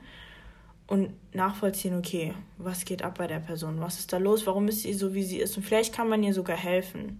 und 0.88 1.12
nachvollziehen, 1.34 1.98
okay, 1.98 2.34
was 2.58 2.86
geht 2.86 3.02
ab 3.02 3.18
bei 3.18 3.28
der 3.28 3.40
Person? 3.40 3.82
Was 3.82 4.00
ist 4.00 4.14
da 4.14 4.18
los? 4.18 4.46
Warum 4.46 4.68
ist 4.68 4.82
sie 4.82 4.94
so, 4.94 5.14
wie 5.14 5.24
sie 5.24 5.40
ist? 5.40 5.58
Und 5.58 5.64
vielleicht 5.64 5.94
kann 5.94 6.08
man 6.08 6.24
ihr 6.24 6.34
sogar 6.34 6.58
helfen. 6.58 7.20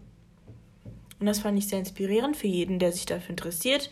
Und 1.20 1.26
das 1.26 1.40
fand 1.40 1.58
ich 1.58 1.68
sehr 1.68 1.80
inspirierend 1.80 2.38
für 2.38 2.48
jeden, 2.48 2.80
der 2.80 2.92
sich 2.92 3.06
dafür 3.06 3.32
interessiert. 3.32 3.90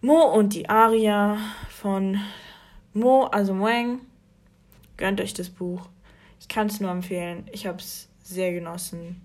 Mo 0.00 0.20
und 0.34 0.54
die 0.54 0.68
Aria 0.68 1.38
von 1.68 2.18
Mo, 2.92 3.24
also 3.24 3.54
Moeng. 3.54 4.00
Gönnt 4.96 5.20
euch 5.20 5.34
das 5.34 5.48
Buch. 5.48 5.88
Ich 6.42 6.48
kann 6.48 6.66
es 6.66 6.80
nur 6.80 6.90
empfehlen. 6.90 7.46
Ich 7.52 7.68
habe 7.68 7.78
es 7.78 8.08
sehr 8.20 8.52
genossen. 8.52 9.24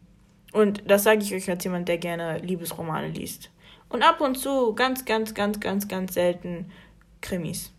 Und 0.53 0.83
das 0.85 1.03
sage 1.03 1.23
ich 1.23 1.33
euch 1.33 1.49
als 1.49 1.63
jemand, 1.63 1.87
der 1.87 1.97
gerne 1.97 2.37
Liebesromane 2.37 3.07
liest. 3.07 3.49
Und 3.89 4.03
ab 4.03 4.21
und 4.21 4.37
zu, 4.37 4.75
ganz, 4.75 5.03
ganz, 5.03 5.33
ganz, 5.33 5.59
ganz, 5.59 5.87
ganz 5.87 6.13
selten 6.13 6.71
Krimis. 7.21 7.73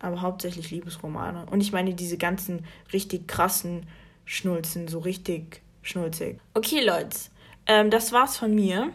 Aber 0.00 0.22
hauptsächlich 0.22 0.70
Liebesromane. 0.70 1.44
Und 1.50 1.60
ich 1.60 1.70
meine 1.70 1.92
diese 1.92 2.16
ganzen 2.16 2.64
richtig 2.90 3.28
krassen 3.28 3.86
Schnulzen, 4.24 4.88
so 4.88 5.00
richtig 5.00 5.60
schnulzig. 5.82 6.40
Okay, 6.54 6.82
Leute. 6.82 7.18
Ähm, 7.66 7.90
das 7.90 8.12
war's 8.12 8.38
von 8.38 8.54
mir. 8.54 8.90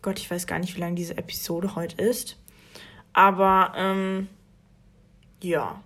Gott, 0.00 0.18
ich 0.18 0.30
weiß 0.30 0.46
gar 0.46 0.58
nicht, 0.58 0.74
wie 0.74 0.80
lang 0.80 0.96
diese 0.96 1.18
Episode 1.18 1.76
heute 1.76 2.00
ist. 2.00 2.38
Aber, 3.12 3.74
ähm, 3.76 4.28
ja. 5.42 5.82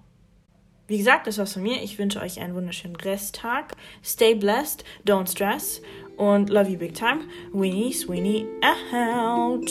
Wie 0.90 0.98
gesagt, 0.98 1.28
das 1.28 1.38
war's 1.38 1.52
von 1.52 1.62
mir. 1.62 1.80
Ich 1.84 2.00
wünsche 2.00 2.20
euch 2.20 2.40
einen 2.40 2.56
wunderschönen 2.56 2.96
Resttag. 2.96 3.76
Stay 4.04 4.34
blessed, 4.34 4.82
don't 5.06 5.30
stress 5.30 5.80
und 6.16 6.50
love 6.50 6.68
you 6.68 6.76
big 6.76 6.94
time. 6.94 7.28
Winnie 7.52 7.92
Sweeney 7.92 8.44
out. 8.92 9.70